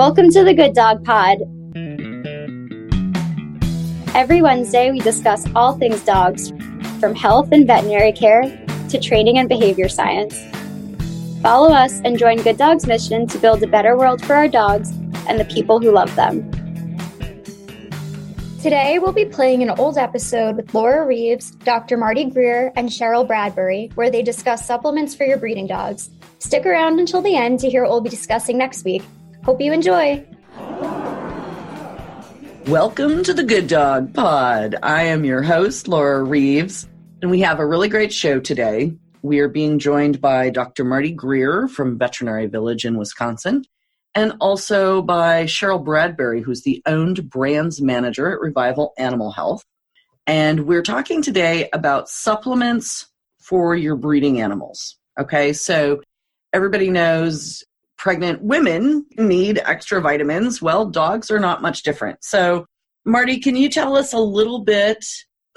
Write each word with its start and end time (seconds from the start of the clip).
Welcome 0.00 0.30
to 0.30 0.44
the 0.44 0.54
Good 0.54 0.72
Dog 0.72 1.04
Pod. 1.04 1.40
Every 4.16 4.40
Wednesday, 4.40 4.90
we 4.90 4.98
discuss 4.98 5.44
all 5.54 5.76
things 5.76 6.02
dogs, 6.04 6.54
from 7.00 7.14
health 7.14 7.52
and 7.52 7.66
veterinary 7.66 8.12
care 8.12 8.44
to 8.88 8.98
training 8.98 9.36
and 9.36 9.46
behavior 9.46 9.90
science. 9.90 10.42
Follow 11.42 11.68
us 11.68 12.00
and 12.02 12.18
join 12.18 12.38
Good 12.38 12.56
Dog's 12.56 12.86
mission 12.86 13.26
to 13.26 13.36
build 13.36 13.62
a 13.62 13.66
better 13.66 13.94
world 13.94 14.24
for 14.24 14.34
our 14.34 14.48
dogs 14.48 14.88
and 15.28 15.38
the 15.38 15.44
people 15.44 15.78
who 15.78 15.90
love 15.90 16.16
them. 16.16 16.50
Today, 18.62 18.98
we'll 18.98 19.12
be 19.12 19.26
playing 19.26 19.62
an 19.62 19.68
old 19.78 19.98
episode 19.98 20.56
with 20.56 20.72
Laura 20.72 21.06
Reeves, 21.06 21.50
Dr. 21.50 21.98
Marty 21.98 22.24
Greer, 22.24 22.72
and 22.74 22.88
Sheryl 22.88 23.26
Bradbury, 23.26 23.90
where 23.96 24.10
they 24.10 24.22
discuss 24.22 24.66
supplements 24.66 25.14
for 25.14 25.26
your 25.26 25.36
breeding 25.36 25.66
dogs. 25.66 26.08
Stick 26.38 26.64
around 26.64 27.00
until 27.00 27.20
the 27.20 27.36
end 27.36 27.60
to 27.60 27.68
hear 27.68 27.82
what 27.82 27.90
we'll 27.90 28.00
be 28.00 28.08
discussing 28.08 28.56
next 28.56 28.82
week. 28.82 29.02
Hope 29.44 29.62
you 29.62 29.72
enjoy. 29.72 30.26
Welcome 32.66 33.22
to 33.24 33.32
the 33.32 33.42
Good 33.42 33.68
Dog 33.68 34.12
Pod. 34.12 34.76
I 34.82 35.04
am 35.04 35.24
your 35.24 35.42
host, 35.42 35.88
Laura 35.88 36.22
Reeves, 36.22 36.86
and 37.22 37.30
we 37.30 37.40
have 37.40 37.58
a 37.58 37.66
really 37.66 37.88
great 37.88 38.12
show 38.12 38.38
today. 38.38 38.92
We 39.22 39.38
are 39.40 39.48
being 39.48 39.78
joined 39.78 40.20
by 40.20 40.50
Dr. 40.50 40.84
Marty 40.84 41.10
Greer 41.10 41.68
from 41.68 41.98
Veterinary 41.98 42.48
Village 42.48 42.84
in 42.84 42.98
Wisconsin, 42.98 43.64
and 44.14 44.34
also 44.40 45.00
by 45.00 45.44
Sheryl 45.44 45.82
Bradbury, 45.82 46.42
who's 46.42 46.62
the 46.62 46.82
owned 46.84 47.30
brands 47.30 47.80
manager 47.80 48.30
at 48.30 48.40
Revival 48.40 48.92
Animal 48.98 49.32
Health. 49.32 49.64
And 50.26 50.66
we're 50.66 50.82
talking 50.82 51.22
today 51.22 51.70
about 51.72 52.10
supplements 52.10 53.06
for 53.38 53.74
your 53.74 53.96
breeding 53.96 54.42
animals. 54.42 54.98
Okay, 55.18 55.54
so 55.54 56.02
everybody 56.52 56.90
knows 56.90 57.64
pregnant 58.00 58.42
women 58.42 59.04
need 59.18 59.60
extra 59.66 60.00
vitamins. 60.00 60.62
Well, 60.62 60.86
dogs 60.86 61.30
are 61.30 61.38
not 61.38 61.60
much 61.60 61.82
different. 61.82 62.24
So, 62.24 62.64
Marty, 63.04 63.38
can 63.38 63.56
you 63.56 63.68
tell 63.68 63.94
us 63.94 64.14
a 64.14 64.18
little 64.18 64.64
bit, 64.64 65.04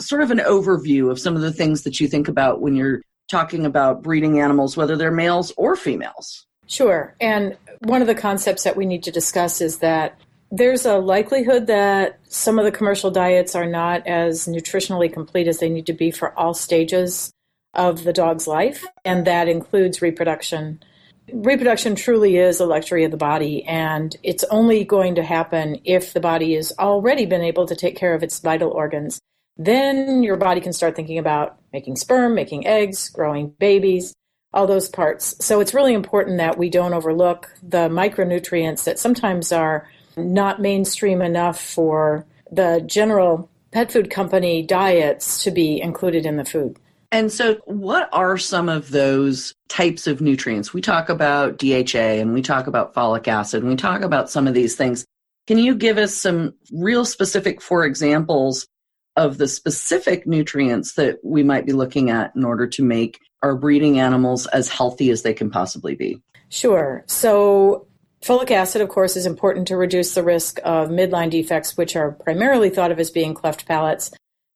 sort 0.01 0.21
of 0.21 0.29
an 0.29 0.39
overview 0.39 1.09
of 1.09 1.19
some 1.19 1.37
of 1.37 1.41
the 1.41 1.53
things 1.53 1.83
that 1.83 2.01
you 2.01 2.07
think 2.07 2.27
about 2.27 2.59
when 2.59 2.75
you're 2.75 3.01
talking 3.29 3.65
about 3.65 4.03
breeding 4.03 4.41
animals, 4.41 4.75
whether 4.75 4.97
they're 4.97 5.09
males 5.09 5.53
or 5.55 5.77
females? 5.77 6.45
Sure. 6.67 7.15
And 7.21 7.55
one 7.79 8.01
of 8.01 8.07
the 8.07 8.15
concepts 8.15 8.63
that 8.63 8.75
we 8.75 8.85
need 8.85 9.03
to 9.03 9.11
discuss 9.11 9.61
is 9.61 9.77
that 9.79 10.19
there's 10.51 10.85
a 10.85 10.97
likelihood 10.97 11.67
that 11.67 12.19
some 12.27 12.59
of 12.59 12.65
the 12.65 12.71
commercial 12.71 13.09
diets 13.09 13.55
are 13.55 13.65
not 13.65 14.05
as 14.05 14.47
nutritionally 14.47 15.11
complete 15.11 15.47
as 15.47 15.59
they 15.59 15.69
need 15.69 15.85
to 15.85 15.93
be 15.93 16.11
for 16.11 16.37
all 16.37 16.53
stages 16.53 17.31
of 17.73 18.03
the 18.03 18.13
dog's 18.13 18.47
life, 18.47 18.85
and 19.05 19.25
that 19.25 19.47
includes 19.47 20.01
reproduction 20.01 20.83
reproduction 21.31 21.95
truly 21.95 22.37
is 22.37 22.59
a 22.59 22.65
luxury 22.65 23.03
of 23.03 23.11
the 23.11 23.17
body, 23.17 23.63
and 23.65 24.15
it's 24.23 24.43
only 24.45 24.83
going 24.83 25.15
to 25.15 25.23
happen 25.23 25.79
if 25.85 26.13
the 26.13 26.19
body 26.19 26.55
has 26.55 26.73
already 26.79 27.25
been 27.25 27.41
able 27.41 27.65
to 27.67 27.75
take 27.75 27.95
care 27.95 28.13
of 28.13 28.23
its 28.23 28.39
vital 28.39 28.71
organs. 28.71 29.19
Then 29.57 30.23
your 30.23 30.35
body 30.35 30.61
can 30.61 30.73
start 30.73 30.95
thinking 30.95 31.19
about 31.19 31.57
making 31.71 31.95
sperm, 31.95 32.33
making 32.33 32.65
eggs, 32.65 33.09
growing 33.09 33.49
babies, 33.59 34.13
all 34.53 34.67
those 34.67 34.89
parts. 34.89 35.35
So 35.45 35.59
it's 35.59 35.73
really 35.73 35.93
important 35.93 36.37
that 36.37 36.57
we 36.57 36.69
don't 36.69 36.93
overlook 36.93 37.49
the 37.61 37.89
micronutrients 37.89 38.83
that 38.85 38.99
sometimes 38.99 39.51
are 39.51 39.89
not 40.17 40.61
mainstream 40.61 41.21
enough 41.21 41.59
for 41.59 42.25
the 42.51 42.83
general 42.85 43.49
pet 43.71 43.91
food 43.91 44.11
company 44.11 44.61
diets 44.61 45.43
to 45.43 45.51
be 45.51 45.81
included 45.81 46.25
in 46.25 46.37
the 46.37 46.45
food. 46.45 46.77
And 47.13 47.31
so, 47.31 47.57
what 47.65 48.09
are 48.11 48.39
some 48.39 48.67
of 48.69 48.89
those 48.89 49.53
types 49.69 50.07
of 50.07 50.19
nutrients? 50.19 50.73
We 50.73 50.81
talk 50.81 51.09
about 51.09 51.59
DHA 51.59 52.17
and 52.19 52.33
we 52.33 52.41
talk 52.41 52.65
about 52.65 52.95
folic 52.95 53.27
acid 53.27 53.61
and 53.61 53.69
we 53.69 53.75
talk 53.75 54.01
about 54.01 54.31
some 54.31 54.47
of 54.47 54.55
these 54.55 54.75
things. 54.75 55.05
Can 55.45 55.59
you 55.59 55.75
give 55.75 55.99
us 55.99 56.15
some 56.15 56.55
real 56.71 57.05
specific, 57.05 57.61
for 57.61 57.85
examples 57.85 58.67
of 59.15 59.37
the 59.37 59.47
specific 59.47 60.25
nutrients 60.25 60.93
that 60.93 61.19
we 61.23 61.43
might 61.43 61.67
be 61.67 61.71
looking 61.71 62.09
at 62.09 62.35
in 62.35 62.43
order 62.43 62.65
to 62.65 62.83
make 62.83 63.19
our 63.43 63.55
breeding 63.55 63.99
animals 63.99 64.47
as 64.47 64.67
healthy 64.67 65.11
as 65.11 65.21
they 65.21 65.35
can 65.35 65.51
possibly 65.51 65.93
be? 65.93 66.19
Sure. 66.49 67.03
So, 67.05 67.85
folic 68.23 68.49
acid, 68.49 68.81
of 68.81 68.89
course, 68.89 69.15
is 69.15 69.27
important 69.27 69.67
to 69.67 69.77
reduce 69.77 70.15
the 70.15 70.23
risk 70.23 70.59
of 70.63 70.89
midline 70.89 71.29
defects, 71.29 71.77
which 71.77 71.95
are 71.95 72.13
primarily 72.13 72.71
thought 72.71 72.91
of 72.91 72.99
as 72.99 73.11
being 73.11 73.35
cleft 73.35 73.67
palates. 73.67 74.11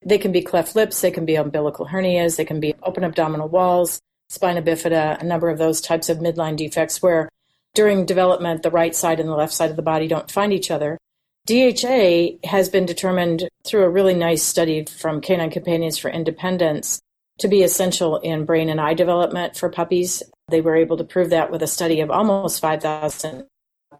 They 0.08 0.18
can 0.18 0.32
be 0.32 0.42
cleft 0.42 0.74
lips, 0.74 1.02
they 1.02 1.12
can 1.12 1.26
be 1.26 1.36
umbilical 1.36 1.86
hernias, 1.86 2.38
they 2.38 2.46
can 2.46 2.62
be 2.62 2.74
open 2.82 3.04
abdominal 3.04 3.50
walls, 3.50 4.00
spina 4.30 4.62
bifida, 4.62 5.22
a 5.22 5.26
number 5.26 5.50
of 5.50 5.58
those 5.58 5.82
types 5.82 6.08
of 6.08 6.20
midline 6.20 6.56
defects 6.56 7.02
where 7.02 7.28
during 7.76 8.06
development 8.06 8.64
the 8.64 8.72
right 8.72 8.96
side 8.96 9.20
and 9.20 9.28
the 9.28 9.36
left 9.36 9.52
side 9.52 9.70
of 9.70 9.76
the 9.76 9.82
body 9.82 10.08
don't 10.08 10.32
find 10.32 10.54
each 10.54 10.72
other. 10.72 10.98
DHA 11.46 12.38
has 12.46 12.70
been 12.70 12.86
determined 12.86 13.50
through 13.66 13.84
a 13.84 13.90
really 13.90 14.14
nice 14.14 14.44
study 14.44 14.86
from 14.86 15.20
Canine 15.20 15.52
Companions 15.52 15.98
for 15.98 16.10
Independence 16.10 17.02
to 17.40 17.50
be 17.50 17.64
essential 17.64 18.18
in 18.18 18.46
brain 18.46 18.70
and 18.70 18.80
eye 18.80 18.94
development 18.94 19.58
for 19.58 19.70
puppies. 19.70 20.24
They 20.48 20.62
were 20.62 20.78
able 20.78 20.96
to 20.98 21.04
prove 21.04 21.32
that 21.32 21.52
with 21.52 21.62
a 21.62 21.68
study 21.68 22.00
of 22.00 22.10
almost 22.10 22.62
5,000. 22.62 23.46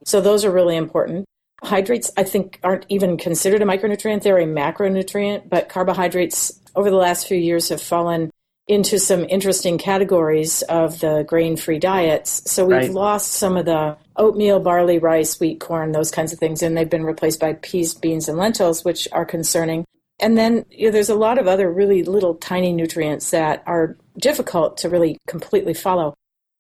So 0.06 0.22
those 0.22 0.46
are 0.46 0.52
really 0.52 0.78
important. 0.78 1.26
Hydrates, 1.64 2.12
I 2.18 2.24
think, 2.24 2.60
aren't 2.64 2.86
even 2.90 3.18
considered 3.18 3.62
a 3.62 3.66
micronutrient. 3.66 4.22
They're 4.22 4.38
a 4.38 4.46
macronutrient, 4.46 5.50
but 5.50 5.70
carbohydrates 5.70 6.60
over 6.76 6.90
the 6.90 6.98
last 6.98 7.28
few 7.28 7.38
years 7.38 7.70
have 7.70 7.82
fallen 7.82 8.32
into 8.68 9.00
some 9.00 9.24
interesting 9.30 9.78
categories 9.78 10.62
of 10.64 11.00
the 11.00 11.24
grain 11.28 11.56
free 11.56 11.80
diets. 11.80 12.52
So 12.52 12.66
we've 12.66 12.78
right. 12.78 12.92
lost 12.92 13.32
some 13.32 13.56
of 13.56 13.66
the 13.66 13.98
oatmeal, 14.18 14.60
barley, 14.60 15.00
rice, 15.00 15.40
wheat, 15.40 15.60
corn, 15.60 15.94
those 15.94 16.12
kinds 16.12 16.34
of 16.34 16.40
things, 16.40 16.62
and 16.62 16.76
they've 16.76 16.90
been 16.90 17.06
replaced 17.06 17.40
by 17.40 17.54
peas, 17.54 17.94
beans, 17.94 18.28
and 18.28 18.38
lentils, 18.38 18.84
which 18.84 19.08
are 19.14 19.26
concerning. 19.26 19.86
And 20.20 20.38
then 20.38 20.66
you 20.70 20.88
know, 20.88 20.92
there's 20.92 21.10
a 21.10 21.16
lot 21.16 21.38
of 21.38 21.48
other 21.48 21.72
really 21.72 22.04
little 22.04 22.36
tiny 22.36 22.74
nutrients 22.74 23.32
that 23.32 23.64
are 23.66 23.96
difficult 24.20 24.78
to 24.78 24.90
really 24.90 25.18
completely 25.28 25.74
follow. 25.74 26.14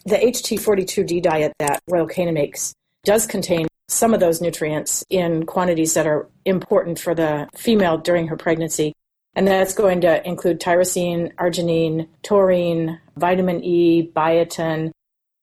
The 0.05 0.15
HT42D 0.15 1.21
diet 1.21 1.53
that 1.59 1.81
Royal 1.89 2.07
Canin 2.07 2.35
makes 2.35 2.73
does 3.03 3.25
contain 3.25 3.67
some 3.87 4.13
of 4.13 4.19
those 4.19 4.41
nutrients 4.41 5.03
in 5.09 5.45
quantities 5.45 5.93
that 5.93 6.07
are 6.07 6.27
important 6.45 6.99
for 6.99 7.15
the 7.15 7.47
female 7.55 7.97
during 7.97 8.27
her 8.27 8.37
pregnancy. 8.37 8.93
And 9.35 9.47
that's 9.47 9.73
going 9.73 10.01
to 10.01 10.25
include 10.27 10.59
tyrosine, 10.59 11.33
arginine, 11.35 12.07
taurine, 12.23 12.99
vitamin 13.15 13.63
E, 13.63 14.11
biotin, 14.11 14.91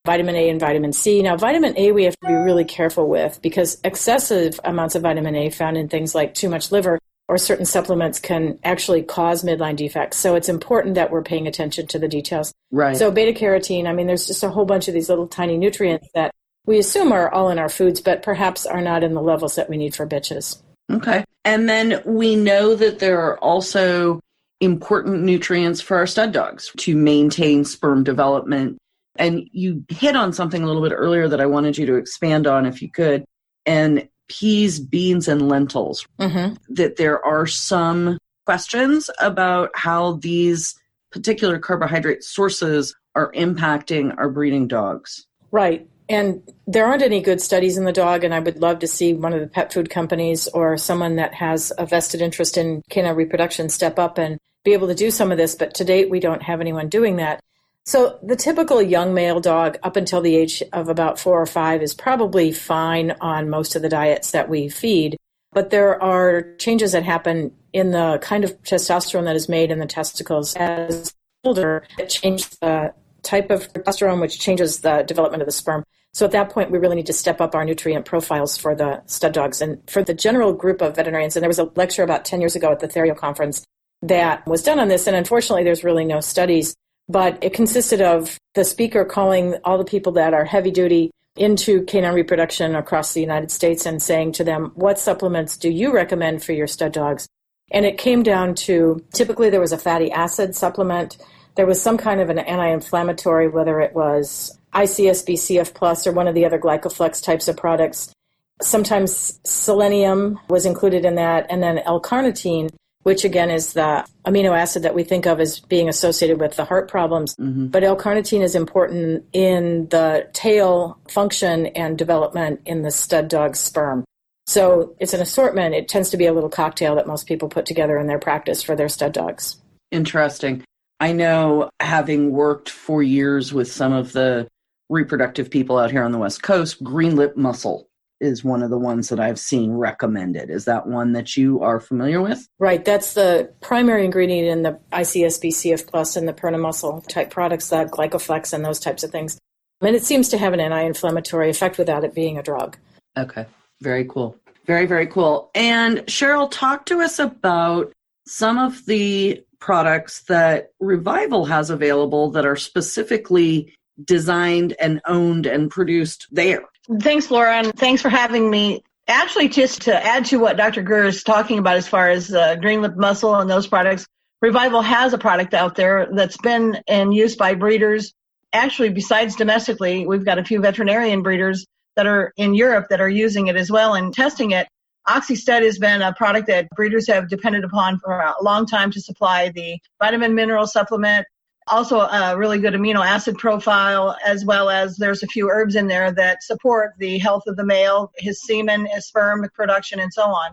vitamin 0.05 0.35
A, 0.35 0.51
and 0.51 0.61
vitamin 0.61 0.93
C. 0.93 1.23
Now, 1.23 1.37
vitamin 1.37 1.75
A 1.79 1.93
we 1.93 2.05
have 2.05 2.19
to 2.21 2.27
be 2.27 2.35
really 2.35 2.65
careful 2.65 3.09
with 3.09 3.41
because 3.41 3.81
excessive 3.85 4.59
amounts 4.65 4.95
of 4.95 5.03
vitamin 5.03 5.37
A 5.37 5.51
found 5.51 5.77
in 5.77 5.89
things 5.89 6.15
like 6.15 6.35
too 6.35 6.49
much 6.49 6.73
liver 6.73 6.99
or 7.29 7.39
certain 7.39 7.65
supplements 7.65 8.21
can 8.21 8.59
actually 8.65 9.03
cause 9.03 9.45
midline 9.45 9.77
defects. 9.77 10.19
So 10.19 10.35
it's 10.35 10.49
important 10.49 10.97
that 10.97 11.11
we're 11.11 11.23
paying 11.23 11.47
attention 11.47 11.87
to 11.87 11.99
the 11.99 12.09
details. 12.09 12.53
Right. 12.71 12.97
So 12.97 13.11
beta 13.11 13.39
carotene, 13.39 13.87
I 13.87 13.93
mean, 13.93 14.07
there's 14.07 14.27
just 14.27 14.43
a 14.43 14.51
whole 14.51 14.67
bunch 14.67 14.89
of 14.89 14.95
these 14.95 15.09
little 15.09 15.27
tiny 15.27 15.57
nutrients 15.57 16.09
that 16.15 16.33
we 16.67 16.79
assume 16.79 17.13
are 17.13 17.31
all 17.31 17.51
in 17.51 17.59
our 17.59 17.69
foods, 17.69 18.01
but 18.01 18.23
perhaps 18.23 18.67
are 18.67 18.81
not 18.81 19.05
in 19.05 19.15
the 19.15 19.23
levels 19.23 19.57
that 19.57 19.69
we 19.69 19.77
need 19.77 19.95
for 19.95 20.07
bitches. 20.07 20.63
Okay. 20.91 21.25
And 21.45 21.69
then 21.69 22.03
we 22.05 22.37
know 22.37 22.75
that 22.75 22.99
there 22.99 23.21
are 23.21 23.39
also 23.39 24.21
important 24.61 25.23
nutrients 25.23 25.81
for 25.81 25.97
our 25.97 26.07
stud 26.07 26.33
dogs 26.33 26.71
to 26.79 26.97
maintain 26.97 27.65
sperm 27.65 28.05
development. 28.05 28.79
And 29.17 29.49
you 29.53 29.85
hit 29.89 30.17
on 30.17 30.33
something 30.33 30.63
a 30.63 30.67
little 30.67 30.83
bit 30.83 30.93
earlier 30.93 31.29
that 31.29 31.41
I 31.41 31.47
wanted 31.47 31.77
you 31.77 31.87
to 31.87 31.97
expand 31.97 32.47
on 32.47 32.67
if 32.67 32.83
you 32.83 32.91
could. 32.91 33.25
And 33.67 34.09
peas, 34.29 34.81
beans, 34.81 35.29
and 35.29 35.49
lentils. 35.49 36.07
Mm-hmm. 36.19 36.55
That 36.75 36.97
there 36.97 37.25
are 37.25 37.47
some 37.47 38.19
questions 38.47 39.11
about 39.21 39.71
how 39.75 40.15
these 40.15 40.75
particular 41.13 41.59
carbohydrate 41.59 42.25
sources 42.25 42.95
are 43.15 43.31
impacting 43.33 44.17
our 44.19 44.29
breeding 44.29 44.67
dogs. 44.67 45.27
Right. 45.51 45.87
And 46.09 46.43
there 46.67 46.87
aren't 46.87 47.03
any 47.03 47.21
good 47.21 47.41
studies 47.41 47.79
in 47.79 47.85
the 47.85 47.93
dog, 47.93 48.25
and 48.25 48.35
I 48.35 48.41
would 48.41 48.61
love 48.61 48.81
to 48.81 48.87
see 48.87 49.15
one 49.15 49.33
of 49.33 49.41
the 49.41 49.47
pet 49.47 49.73
food 49.73 49.89
companies 49.89 50.49
or 50.49 50.77
someone 50.77 51.17
that 51.17 51.35
has 51.35 51.73
a 51.79 51.87
vested 51.87 52.21
interest 52.21 52.59
in 52.59 52.83
canine 52.91 53.17
reproduction 53.17 53.69
step 53.71 53.99
up 53.99 54.19
and 54.19 54.39
be 54.65 54.73
able 54.73 54.89
to 54.89 54.95
do 54.95 55.11
some 55.11 55.33
of 55.33 55.39
this. 55.39 55.55
But 55.55 55.75
to 55.75 55.85
date, 55.85 56.11
we 56.11 56.21
don't 56.21 56.43
have 56.43 56.61
anyone 56.61 56.89
doing 56.89 57.17
that. 57.17 57.41
So 57.87 58.19
the 58.23 58.37
typical 58.37 58.81
young 58.81 59.13
male 59.13 59.41
dog 59.41 59.79
up 59.83 59.97
until 59.97 60.23
the 60.23 60.37
age 60.37 60.63
of 60.73 60.89
about 60.89 61.19
four 61.19 61.41
or 61.41 61.47
five 61.47 61.83
is 61.83 61.95
probably 61.95 62.51
fine 62.51 63.13
on 63.21 63.51
most 63.51 63.77
of 63.77 63.83
the 63.83 63.91
diets 63.91 64.31
that 64.31 64.49
we 64.49 64.69
feed. 64.69 65.17
But 65.53 65.71
there 65.71 66.03
are 66.03 66.55
changes 66.57 66.93
that 66.93 67.05
happen 67.05 67.53
in 67.73 67.91
the 67.93 68.19
kind 68.23 68.43
of 68.43 68.61
testosterone 68.63 69.25
that 69.25 69.37
is 69.37 69.49
made 69.49 69.71
in 69.71 69.79
the 69.79 69.87
testicles 69.87 70.55
as 70.57 71.15
older 71.45 71.85
that 71.99 72.09
change 72.09 72.49
the 72.61 72.93
type 73.25 73.51
of 73.51 73.73
testosterone, 73.73 74.21
which 74.21 74.39
changes 74.39 74.81
the 74.81 75.03
development 75.03 75.43
of 75.43 75.47
the 75.47 75.53
sperm. 75.53 75.85
So 76.13 76.25
at 76.25 76.33
that 76.33 76.51
point, 76.51 76.71
we 76.71 76.79
really 76.79 76.95
need 76.95 77.07
to 77.07 77.13
step 77.13 77.41
up 77.41 77.55
our 77.55 77.65
nutrient 77.65 78.05
profiles 78.05 78.57
for 78.57 78.75
the 78.75 79.03
stud 79.07 79.33
dogs. 79.33 79.61
And 79.61 79.79
for 79.91 80.05
the 80.05 80.15
general 80.15 80.53
group 80.53 80.81
of 80.81 80.95
veterinarians, 80.95 81.35
and 81.35 81.43
there 81.43 81.49
was 81.49 81.59
a 81.59 81.71
lecture 81.75 82.05
about 82.05 82.25
10 82.25 82.41
years 82.41 82.55
ago 82.55 82.71
at 82.71 82.79
the 82.79 82.87
Therio 82.87 83.17
conference 83.17 83.65
that 84.03 84.47
was 84.47 84.63
done 84.63 84.79
on 84.79 84.89
this. 84.89 85.07
And 85.07 85.17
unfortunately, 85.17 85.65
there's 85.65 85.83
really 85.83 86.05
no 86.05 86.21
studies, 86.21 86.77
but 87.09 87.43
it 87.43 87.53
consisted 87.53 88.01
of 88.01 88.39
the 88.55 88.65
speaker 88.65 89.05
calling 89.05 89.57
all 89.65 89.77
the 89.77 89.85
people 89.85 90.13
that 90.13 90.35
are 90.35 90.45
heavy 90.45 90.71
duty 90.71 91.11
into 91.37 91.83
canine 91.87 92.15
reproduction 92.15 92.77
across 92.77 93.13
the 93.13 93.21
United 93.21 93.51
States 93.51 93.87
and 93.87 94.01
saying 94.01 94.33
to 94.33 94.45
them, 94.45 94.71
what 94.77 95.01
supplements 95.01 95.57
do 95.57 95.69
you 95.69 95.93
recommend 95.93 96.45
for 96.45 96.53
your 96.53 96.69
stud 96.69 96.93
dogs? 96.93 97.27
And 97.73 97.85
it 97.85 97.99
came 97.99 98.23
down 98.23 98.55
to 98.57 99.05
typically 99.13 99.51
there 99.51 99.61
was 99.61 99.73
a 99.73 99.79
fatty 99.79 100.13
acid 100.13 100.55
supplement. 100.55 101.19
There 101.57 101.67
was 101.67 101.81
some 101.81 101.97
kind 101.97 102.21
of 102.21 102.31
an 102.31 102.39
anti 102.39 102.69
inflammatory, 102.69 103.49
whether 103.49 103.81
it 103.81 103.95
was 103.95 104.59
ICSB 104.75 105.35
CF 105.35 105.75
Plus 105.75 106.07
or 106.07 106.13
one 106.13 106.27
of 106.27 106.35
the 106.35 106.45
other 106.45 106.59
Glycoflex 106.59 107.23
types 107.23 107.49
of 107.49 107.57
products. 107.57 108.13
Sometimes 108.61 109.41
selenium 109.45 110.39
was 110.49 110.67
included 110.67 111.05
in 111.05 111.17
that, 111.17 111.47
and 111.51 111.63
then 111.63 111.79
L 111.79 112.01
carnitine, 112.01 112.71
which 113.03 113.25
again 113.25 113.51
is 113.51 113.73
the 113.73 114.05
amino 114.27 114.57
acid 114.57 114.83
that 114.83 114.95
we 114.95 115.05
think 115.05 115.27
of 115.27 115.41
as 115.41 115.61
being 115.61 115.89
associated 115.89 116.41
with 116.41 116.57
the 116.57 116.65
heart 116.65 116.89
problems. 116.89 117.35
Mm-hmm. 117.37 117.69
But 117.69 117.85
L 117.85 117.97
carnitine 117.97 118.43
is 118.43 118.55
important 118.55 119.25
in 119.33 119.89
the 119.89 120.29
tail 120.33 120.99
function 121.09 121.67
and 121.67 121.97
development 121.99 122.61
in 122.67 122.83
the 122.83 122.91
stud 122.91 123.29
dog's 123.29 123.61
sperm. 123.61 124.05
So 124.47 124.95
it's 125.01 125.15
an 125.15 125.21
assortment. 125.21 125.75
It 125.75 125.89
tends 125.89 126.11
to 126.11 126.17
be 126.17 126.27
a 126.27 126.33
little 126.33 126.51
cocktail 126.51 126.97
that 126.97 127.07
most 127.07 127.27
people 127.27 127.49
put 127.49 127.67
together 127.67 127.99
in 127.99 128.07
their 128.07 128.19
practice 128.19 128.63
for 128.63 128.77
their 128.77 128.89
stud 128.89 129.13
dogs. 129.13 129.57
Interesting. 129.91 130.65
I 131.05 131.13
know 131.13 131.69
having 131.81 132.31
worked 132.31 132.71
for 132.71 133.03
years 133.03 133.53
with 133.53 133.71
some 133.71 133.93
of 133.93 134.13
the 134.13 134.49
reproductive 134.89 135.51
people 135.51 135.77
out 135.77 135.91
here 135.91 136.03
on 136.03 136.13
the 136.13 136.19
West 136.19 136.43
Coast, 136.43 136.83
green 136.83 137.15
lip 137.15 137.37
mussel 137.37 137.91
is 138.23 138.43
one 138.43 138.63
of 138.63 138.71
the 138.71 138.79
ones 138.79 139.11
that 139.11 139.21
I've 139.21 139.39
seen 139.39 139.73
recommended. 139.73 140.49
Is 140.49 140.65
that 140.65 140.87
one 140.87 141.13
that 141.13 141.37
you 141.37 141.61
are 141.61 141.79
familiar 141.79 142.23
with? 142.23 142.49
Right. 142.59 142.83
That's 142.83 143.13
the 143.13 143.53
primary 143.61 144.07
ingredient 144.07 144.49
in 144.49 144.63
the 144.63 144.81
ICSB 144.95 145.49
CF 145.49 145.87
Plus 145.87 146.17
and 146.17 146.27
the 146.27 146.33
Perna 146.33 146.59
mussel 146.59 147.03
type 147.07 147.29
products, 147.29 147.69
that 147.69 147.91
Glycoflex 147.91 148.55
and 148.55 148.65
those 148.65 148.81
types 148.81 149.05
of 149.05 149.11
things. 149.11 149.39
And 149.83 149.95
it 149.95 150.05
seems 150.05 150.31
to 150.31 150.39
have 150.39 150.55
an 150.55 150.61
anti-inflammatory 150.61 151.51
effect 151.51 151.77
without 151.77 152.05
it 152.05 152.15
being 152.15 152.39
a 152.39 152.43
drug. 152.43 152.79
Okay. 153.15 153.45
Very 153.83 154.07
cool. 154.07 154.39
Very, 154.65 154.87
very 154.87 155.07
cool. 155.07 155.51
And 155.55 155.99
Sheryl, 156.07 156.51
talk 156.51 156.87
to 156.87 157.03
us 157.03 157.19
about 157.19 157.93
some 158.27 158.57
of 158.57 158.87
the 158.87 159.45
products 159.65 160.21
that 160.25 160.73
Revival 160.79 161.47
has 161.47 161.71
available 161.71 162.31
that 162.33 162.45
are 162.45 162.55
specifically 162.55 163.75
designed 164.05 164.75
and 164.79 165.01
owned 165.07 165.47
and 165.47 165.71
produced 165.71 166.27
there. 166.31 166.65
Thanks, 167.01 167.31
Laura, 167.31 167.57
and 167.57 167.75
thanks 167.75 168.03
for 168.03 168.11
having 168.11 168.51
me. 168.51 168.85
Actually, 169.09 169.49
just 169.49 169.81
to 169.83 170.05
add 170.05 170.27
to 170.27 170.37
what 170.37 170.59
Dr. 170.59 170.83
Greer 170.83 171.05
is 171.05 171.23
talking 171.23 171.59
about 171.59 171.79
as 171.79 171.89
far 171.89 172.11
as 172.11 172.31
uh, 172.35 172.57
green 172.57 172.83
lip 172.83 172.95
mussel 172.97 173.37
and 173.37 173.49
those 173.49 173.67
products, 173.67 174.07
Revival 174.43 174.83
has 174.83 175.15
a 175.15 175.19
product 175.19 175.55
out 175.55 175.77
there 175.77 176.09
that's 176.13 176.37
been 176.37 176.79
in 176.87 177.13
use 177.13 177.35
by 177.35 177.55
breeders. 177.55 178.13
Actually, 178.53 178.91
besides 178.91 179.35
domestically, 179.35 180.07
we've 180.07 180.27
got 180.27 180.39
a 180.39 180.45
few 180.45 180.61
veterinarian 180.61 181.23
breeders 181.23 181.65
that 181.97 182.07
are 182.07 182.35
in 182.37 182.53
Europe 182.53 182.89
that 182.91 183.01
are 183.01 183.09
using 183.09 183.47
it 183.47 183.57
as 183.57 183.71
well 183.71 183.95
and 183.95 184.13
testing 184.13 184.51
it. 184.51 184.69
OxyStud 185.09 185.63
has 185.63 185.79
been 185.79 186.01
a 186.01 186.15
product 186.15 186.47
that 186.47 186.69
breeders 186.71 187.07
have 187.09 187.29
depended 187.29 187.63
upon 187.63 187.99
for 187.99 188.21
a 188.21 188.35
long 188.43 188.65
time 188.65 188.91
to 188.91 189.01
supply 189.01 189.51
the 189.51 189.79
vitamin 190.01 190.35
mineral 190.35 190.67
supplement, 190.67 191.27
also 191.67 192.01
a 192.01 192.37
really 192.37 192.59
good 192.59 192.73
amino 192.73 193.05
acid 193.05 193.37
profile, 193.37 194.17
as 194.25 194.47
well 194.47 194.71
as 194.71 194.97
there's 194.97 195.23
a 195.23 195.27
few 195.27 195.51
herbs 195.51 195.77
in 195.77 195.89
there 195.89 196.11
that 196.13 196.43
support 196.43 196.93
the 196.99 197.19
health 197.19 197.43
of 197.47 197.57
the 197.57 197.65
male, 197.65 198.11
his 198.17 198.43
semen, 198.45 198.87
his 198.87 199.07
sperm 199.07 199.47
production, 199.55 200.01
and 200.01 200.13
so 200.13 200.23
on. 200.23 200.53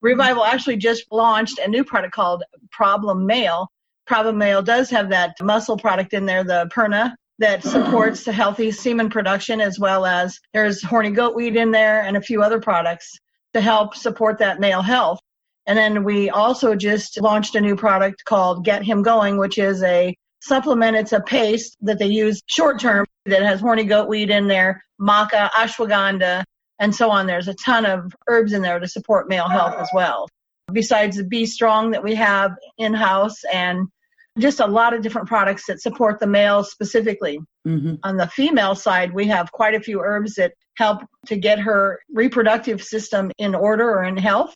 Revival 0.00 0.44
actually 0.44 0.76
just 0.76 1.04
launched 1.12 1.60
a 1.60 1.68
new 1.68 1.84
product 1.84 2.14
called 2.14 2.42
Problem 2.72 3.26
Male. 3.26 3.68
Problem 4.06 4.38
Male 4.38 4.62
does 4.62 4.90
have 4.90 5.08
that 5.10 5.36
mussel 5.40 5.78
product 5.78 6.12
in 6.12 6.26
there, 6.26 6.42
the 6.42 6.68
Perna, 6.74 7.14
that 7.38 7.62
supports 7.62 8.24
the 8.24 8.32
healthy 8.32 8.72
semen 8.72 9.08
production, 9.08 9.60
as 9.60 9.78
well 9.78 10.04
as 10.04 10.38
there's 10.52 10.82
horny 10.82 11.10
goat 11.10 11.36
weed 11.36 11.54
in 11.54 11.70
there 11.70 12.02
and 12.02 12.16
a 12.16 12.20
few 12.20 12.42
other 12.42 12.60
products 12.60 13.18
to 13.54 13.60
help 13.60 13.94
support 13.94 14.38
that 14.38 14.60
male 14.60 14.82
health. 14.82 15.18
And 15.66 15.78
then 15.78 16.04
we 16.04 16.28
also 16.28 16.74
just 16.74 17.20
launched 17.20 17.54
a 17.54 17.60
new 17.60 17.76
product 17.76 18.24
called 18.24 18.64
Get 18.64 18.82
Him 18.82 19.02
Going, 19.02 19.38
which 19.38 19.56
is 19.56 19.82
a 19.82 20.14
supplement. 20.40 20.96
It's 20.96 21.12
a 21.12 21.20
paste 21.20 21.76
that 21.80 21.98
they 21.98 22.06
use 22.06 22.42
short 22.46 22.78
term 22.78 23.06
that 23.24 23.42
has 23.42 23.60
horny 23.60 23.84
goat 23.84 24.08
weed 24.08 24.30
in 24.30 24.46
there, 24.46 24.82
maca, 25.00 25.50
ashwagandha, 25.52 26.44
and 26.78 26.94
so 26.94 27.10
on. 27.10 27.26
There's 27.26 27.48
a 27.48 27.54
ton 27.54 27.86
of 27.86 28.12
herbs 28.28 28.52
in 28.52 28.60
there 28.60 28.78
to 28.78 28.88
support 28.88 29.28
male 29.28 29.48
health 29.48 29.74
as 29.78 29.88
well. 29.94 30.28
Besides 30.72 31.16
the 31.16 31.24
B 31.24 31.46
Strong 31.46 31.92
that 31.92 32.02
we 32.02 32.14
have 32.14 32.56
in 32.76 32.92
house 32.92 33.44
and 33.50 33.88
just 34.38 34.60
a 34.60 34.66
lot 34.66 34.94
of 34.94 35.02
different 35.02 35.28
products 35.28 35.66
that 35.66 35.80
support 35.80 36.18
the 36.18 36.26
male 36.26 36.64
specifically. 36.64 37.38
Mm-hmm. 37.66 37.94
On 38.02 38.16
the 38.16 38.26
female 38.26 38.74
side, 38.74 39.12
we 39.12 39.26
have 39.28 39.52
quite 39.52 39.74
a 39.74 39.80
few 39.80 40.00
herbs 40.00 40.34
that 40.34 40.52
help 40.76 41.02
to 41.26 41.36
get 41.36 41.60
her 41.60 42.00
reproductive 42.12 42.82
system 42.82 43.30
in 43.38 43.54
order 43.54 43.88
or 43.88 44.04
in 44.04 44.16
health. 44.16 44.54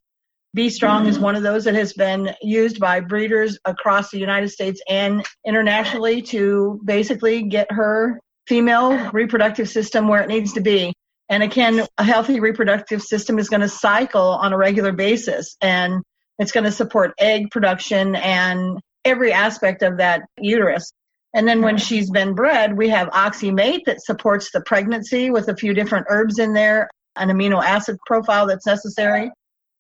B 0.55 0.71
Strong 0.71 1.03
mm-hmm. 1.03 1.11
is 1.11 1.19
one 1.19 1.37
of 1.37 1.43
those 1.43 1.65
that 1.65 1.75
has 1.75 1.93
been 1.93 2.35
used 2.43 2.81
by 2.81 3.01
breeders 3.01 3.59
across 3.65 4.11
the 4.11 4.19
United 4.19 4.49
States 4.49 4.81
and 4.89 5.25
internationally 5.47 6.23
to 6.23 6.81
basically 6.85 7.43
get 7.43 7.71
her 7.71 8.19
female 8.49 9.11
reproductive 9.11 9.69
system 9.69 10.09
where 10.09 10.23
it 10.23 10.29
needs 10.29 10.55
to 10.55 10.61
be. 10.61 10.93
And 11.29 11.43
again, 11.43 11.87
a 11.99 12.05
healthy 12.05 12.41
reproductive 12.41 13.03
system 13.03 13.39
is 13.39 13.51
going 13.51 13.61
to 13.61 13.69
cycle 13.69 14.23
on 14.23 14.55
a 14.55 14.57
regular 14.57 14.93
basis 14.93 15.57
and 15.61 16.03
it's 16.39 16.53
going 16.53 16.65
to 16.65 16.73
support 16.73 17.13
egg 17.19 17.51
production 17.51 18.17
and 18.17 18.81
every 19.05 19.33
aspect 19.33 19.83
of 19.83 19.99
that 19.99 20.23
uterus. 20.39 20.93
And 21.35 21.47
then 21.47 21.63
when 21.63 21.77
she's 21.77 22.11
been 22.11 22.35
bred, 22.35 22.77
we 22.77 22.89
have 22.89 23.09
OxyMate 23.09 23.85
that 23.87 24.03
supports 24.03 24.51
the 24.51 24.63
pregnancy 24.63 25.31
with 25.31 25.49
a 25.49 25.57
few 25.57 25.75
different 25.75 26.07
herbs 26.09 26.39
in 26.39 26.55
there, 26.55 26.89
an 27.17 27.29
amino 27.29 27.63
acid 27.63 27.99
profile 28.07 28.47
that's 28.47 28.67
necessary. 28.67 29.31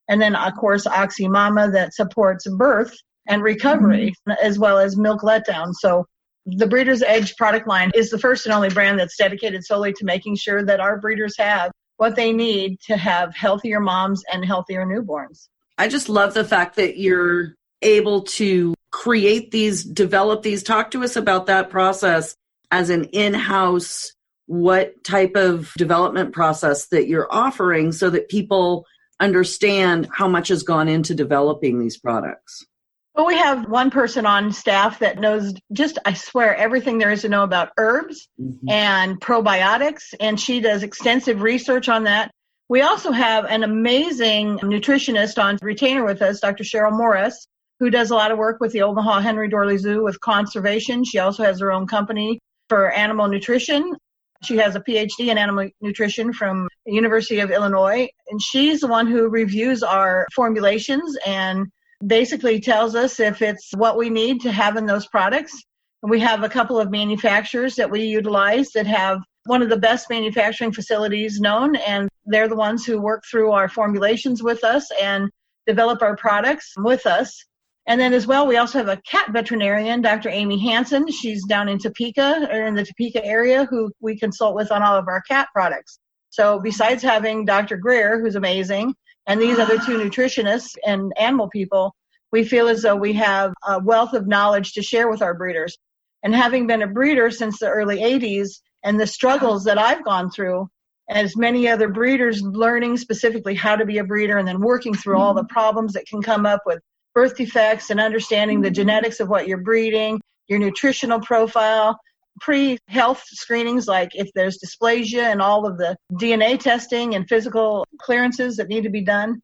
And 0.08 0.20
then, 0.20 0.34
of 0.34 0.54
course, 0.56 0.86
OxyMama 0.86 1.72
that 1.72 1.94
supports 1.94 2.46
birth 2.48 2.94
and 3.26 3.42
recovery, 3.42 4.14
mm-hmm. 4.28 4.44
as 4.44 4.58
well 4.58 4.78
as 4.78 4.96
milk 4.96 5.22
letdown. 5.22 5.72
So 5.72 6.06
the 6.46 6.66
Breeder's 6.66 7.02
Edge 7.02 7.36
product 7.36 7.66
line 7.66 7.90
is 7.94 8.10
the 8.10 8.18
first 8.18 8.46
and 8.46 8.54
only 8.54 8.70
brand 8.70 8.98
that's 8.98 9.16
dedicated 9.16 9.64
solely 9.64 9.92
to 9.94 10.04
making 10.04 10.36
sure 10.36 10.64
that 10.64 10.80
our 10.80 10.98
breeders 10.98 11.36
have 11.38 11.70
what 11.96 12.16
they 12.16 12.32
need 12.32 12.78
to 12.86 12.96
have 12.96 13.34
healthier 13.34 13.80
moms 13.80 14.22
and 14.32 14.44
healthier 14.44 14.86
newborns. 14.86 15.48
I 15.76 15.88
just 15.88 16.08
love 16.08 16.34
the 16.34 16.44
fact 16.44 16.76
that 16.76 16.98
you're 16.98 17.54
able 17.82 18.22
to 18.22 18.74
create 18.98 19.52
these, 19.52 19.84
develop 19.84 20.42
these? 20.42 20.64
Talk 20.64 20.90
to 20.90 21.04
us 21.04 21.14
about 21.14 21.46
that 21.46 21.70
process 21.70 22.34
as 22.72 22.90
an 22.90 23.04
in 23.04 23.32
house, 23.32 24.12
what 24.46 25.04
type 25.04 25.36
of 25.36 25.72
development 25.78 26.32
process 26.32 26.88
that 26.88 27.06
you're 27.06 27.32
offering 27.32 27.92
so 27.92 28.10
that 28.10 28.28
people 28.28 28.84
understand 29.20 30.08
how 30.12 30.26
much 30.26 30.48
has 30.48 30.64
gone 30.64 30.88
into 30.88 31.14
developing 31.14 31.78
these 31.78 31.96
products. 31.96 32.66
Well, 33.14 33.26
we 33.26 33.36
have 33.36 33.68
one 33.68 33.90
person 33.90 34.26
on 34.26 34.52
staff 34.52 34.98
that 34.98 35.20
knows 35.20 35.54
just, 35.72 35.98
I 36.04 36.14
swear, 36.14 36.56
everything 36.56 36.98
there 36.98 37.12
is 37.12 37.22
to 37.22 37.28
know 37.28 37.44
about 37.44 37.70
herbs 37.78 38.28
mm-hmm. 38.40 38.68
and 38.68 39.20
probiotics, 39.20 40.12
and 40.18 40.40
she 40.40 40.60
does 40.60 40.82
extensive 40.82 41.40
research 41.40 41.88
on 41.88 42.04
that. 42.04 42.32
We 42.68 42.82
also 42.82 43.12
have 43.12 43.44
an 43.44 43.62
amazing 43.62 44.58
nutritionist 44.58 45.40
on 45.40 45.58
retainer 45.62 46.04
with 46.04 46.20
us, 46.20 46.40
Dr. 46.40 46.64
Cheryl 46.64 46.96
Morris, 46.96 47.46
who 47.80 47.90
does 47.90 48.10
a 48.10 48.14
lot 48.14 48.30
of 48.30 48.38
work 48.38 48.60
with 48.60 48.72
the 48.72 48.82
Omaha 48.82 49.20
Henry 49.20 49.48
Doorly 49.48 49.78
Zoo 49.78 50.02
with 50.02 50.20
conservation. 50.20 51.04
She 51.04 51.18
also 51.18 51.44
has 51.44 51.60
her 51.60 51.72
own 51.72 51.86
company 51.86 52.38
for 52.68 52.90
animal 52.90 53.28
nutrition. 53.28 53.94
She 54.42 54.56
has 54.56 54.76
a 54.76 54.80
PhD 54.80 55.28
in 55.28 55.38
animal 55.38 55.68
nutrition 55.80 56.32
from 56.32 56.68
the 56.86 56.92
University 56.92 57.40
of 57.40 57.50
Illinois, 57.50 58.08
and 58.30 58.40
she's 58.40 58.80
the 58.80 58.86
one 58.86 59.06
who 59.06 59.28
reviews 59.28 59.82
our 59.82 60.26
formulations 60.34 61.16
and 61.26 61.66
basically 62.06 62.60
tells 62.60 62.94
us 62.94 63.18
if 63.18 63.42
it's 63.42 63.70
what 63.74 63.98
we 63.98 64.10
need 64.10 64.40
to 64.42 64.52
have 64.52 64.76
in 64.76 64.86
those 64.86 65.06
products. 65.06 65.60
We 66.02 66.20
have 66.20 66.44
a 66.44 66.48
couple 66.48 66.78
of 66.78 66.92
manufacturers 66.92 67.74
that 67.76 67.90
we 67.90 68.02
utilize 68.02 68.70
that 68.70 68.86
have 68.86 69.18
one 69.46 69.62
of 69.62 69.68
the 69.68 69.76
best 69.76 70.08
manufacturing 70.08 70.72
facilities 70.72 71.40
known, 71.40 71.74
and 71.74 72.08
they're 72.26 72.48
the 72.48 72.54
ones 72.54 72.84
who 72.84 73.00
work 73.00 73.24
through 73.28 73.50
our 73.50 73.68
formulations 73.68 74.42
with 74.42 74.62
us 74.62 74.88
and 75.02 75.28
develop 75.66 76.02
our 76.02 76.16
products 76.16 76.72
with 76.76 77.06
us. 77.06 77.44
And 77.88 77.98
then 77.98 78.12
as 78.12 78.26
well, 78.26 78.46
we 78.46 78.58
also 78.58 78.76
have 78.76 78.88
a 78.88 79.00
cat 79.00 79.32
veterinarian, 79.32 80.02
Dr. 80.02 80.28
Amy 80.28 80.58
Hanson. 80.58 81.10
She's 81.10 81.46
down 81.46 81.70
in 81.70 81.78
Topeka 81.78 82.46
or 82.52 82.66
in 82.66 82.74
the 82.74 82.84
Topeka 82.84 83.24
area 83.24 83.64
who 83.64 83.90
we 84.00 84.18
consult 84.18 84.54
with 84.54 84.70
on 84.70 84.82
all 84.82 84.94
of 84.94 85.08
our 85.08 85.22
cat 85.22 85.48
products. 85.54 85.98
So 86.28 86.60
besides 86.60 87.02
having 87.02 87.46
Dr. 87.46 87.78
Greer, 87.78 88.20
who's 88.20 88.34
amazing, 88.34 88.94
and 89.26 89.40
these 89.40 89.58
other 89.58 89.78
two 89.78 89.96
nutritionists 89.98 90.76
and 90.84 91.14
animal 91.18 91.48
people, 91.48 91.94
we 92.30 92.44
feel 92.44 92.68
as 92.68 92.82
though 92.82 92.94
we 92.94 93.14
have 93.14 93.54
a 93.66 93.82
wealth 93.82 94.12
of 94.12 94.26
knowledge 94.26 94.74
to 94.74 94.82
share 94.82 95.08
with 95.08 95.22
our 95.22 95.32
breeders. 95.32 95.78
And 96.22 96.34
having 96.34 96.66
been 96.66 96.82
a 96.82 96.86
breeder 96.86 97.30
since 97.30 97.58
the 97.58 97.70
early 97.70 98.00
80s 98.00 98.60
and 98.84 99.00
the 99.00 99.06
struggles 99.06 99.64
that 99.64 99.78
I've 99.78 100.04
gone 100.04 100.30
through, 100.30 100.68
as 101.08 101.38
many 101.38 101.66
other 101.68 101.88
breeders 101.88 102.42
learning 102.42 102.98
specifically 102.98 103.54
how 103.54 103.76
to 103.76 103.86
be 103.86 103.96
a 103.96 104.04
breeder 104.04 104.36
and 104.36 104.46
then 104.46 104.60
working 104.60 104.92
through 104.92 105.16
all 105.18 105.32
the 105.32 105.44
problems 105.44 105.94
that 105.94 106.06
can 106.06 106.20
come 106.20 106.44
up 106.44 106.60
with 106.66 106.82
birth 107.18 107.34
defects 107.34 107.90
and 107.90 107.98
understanding 107.98 108.60
the 108.60 108.70
genetics 108.70 109.18
of 109.18 109.28
what 109.28 109.48
you're 109.48 109.58
breeding, 109.58 110.20
your 110.46 110.60
nutritional 110.60 111.18
profile, 111.18 111.98
pre 112.40 112.78
health 112.86 113.24
screenings, 113.26 113.88
like 113.88 114.10
if 114.14 114.28
there's 114.36 114.60
dysplasia 114.64 115.24
and 115.24 115.42
all 115.42 115.66
of 115.66 115.78
the 115.78 115.96
DNA 116.12 116.56
testing 116.60 117.16
and 117.16 117.28
physical 117.28 117.84
clearances 117.98 118.56
that 118.56 118.68
need 118.68 118.84
to 118.84 118.88
be 118.88 119.00
done. 119.00 119.42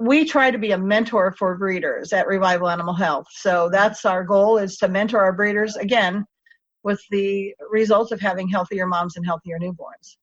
We 0.00 0.24
try 0.24 0.50
to 0.50 0.58
be 0.58 0.72
a 0.72 0.76
mentor 0.76 1.36
for 1.38 1.56
breeders 1.56 2.12
at 2.12 2.26
Revival 2.26 2.68
Animal 2.68 2.94
Health. 2.94 3.26
So 3.30 3.68
that's 3.70 4.04
our 4.04 4.24
goal 4.24 4.58
is 4.58 4.76
to 4.78 4.88
mentor 4.88 5.20
our 5.20 5.32
breeders 5.32 5.76
again 5.76 6.24
with 6.82 7.00
the 7.12 7.54
results 7.70 8.10
of 8.10 8.20
having 8.20 8.48
healthier 8.48 8.88
moms 8.88 9.16
and 9.16 9.24
healthier 9.24 9.60
newborns. 9.60 10.16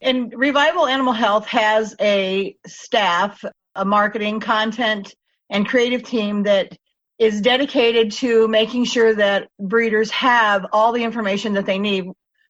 And 0.00 0.34
Revival 0.36 0.88
Animal 0.88 1.12
Health 1.12 1.46
has 1.46 1.94
a 2.00 2.56
staff, 2.66 3.44
a 3.76 3.84
marketing, 3.84 4.40
content, 4.40 5.14
and 5.52 5.68
creative 5.68 6.02
team 6.02 6.42
that 6.44 6.76
is 7.18 7.40
dedicated 7.40 8.10
to 8.10 8.48
making 8.48 8.84
sure 8.84 9.14
that 9.14 9.48
breeders 9.60 10.10
have 10.10 10.66
all 10.72 10.92
the 10.92 11.04
information 11.04 11.52
that 11.52 11.66
they 11.66 11.78
need. 11.78 12.06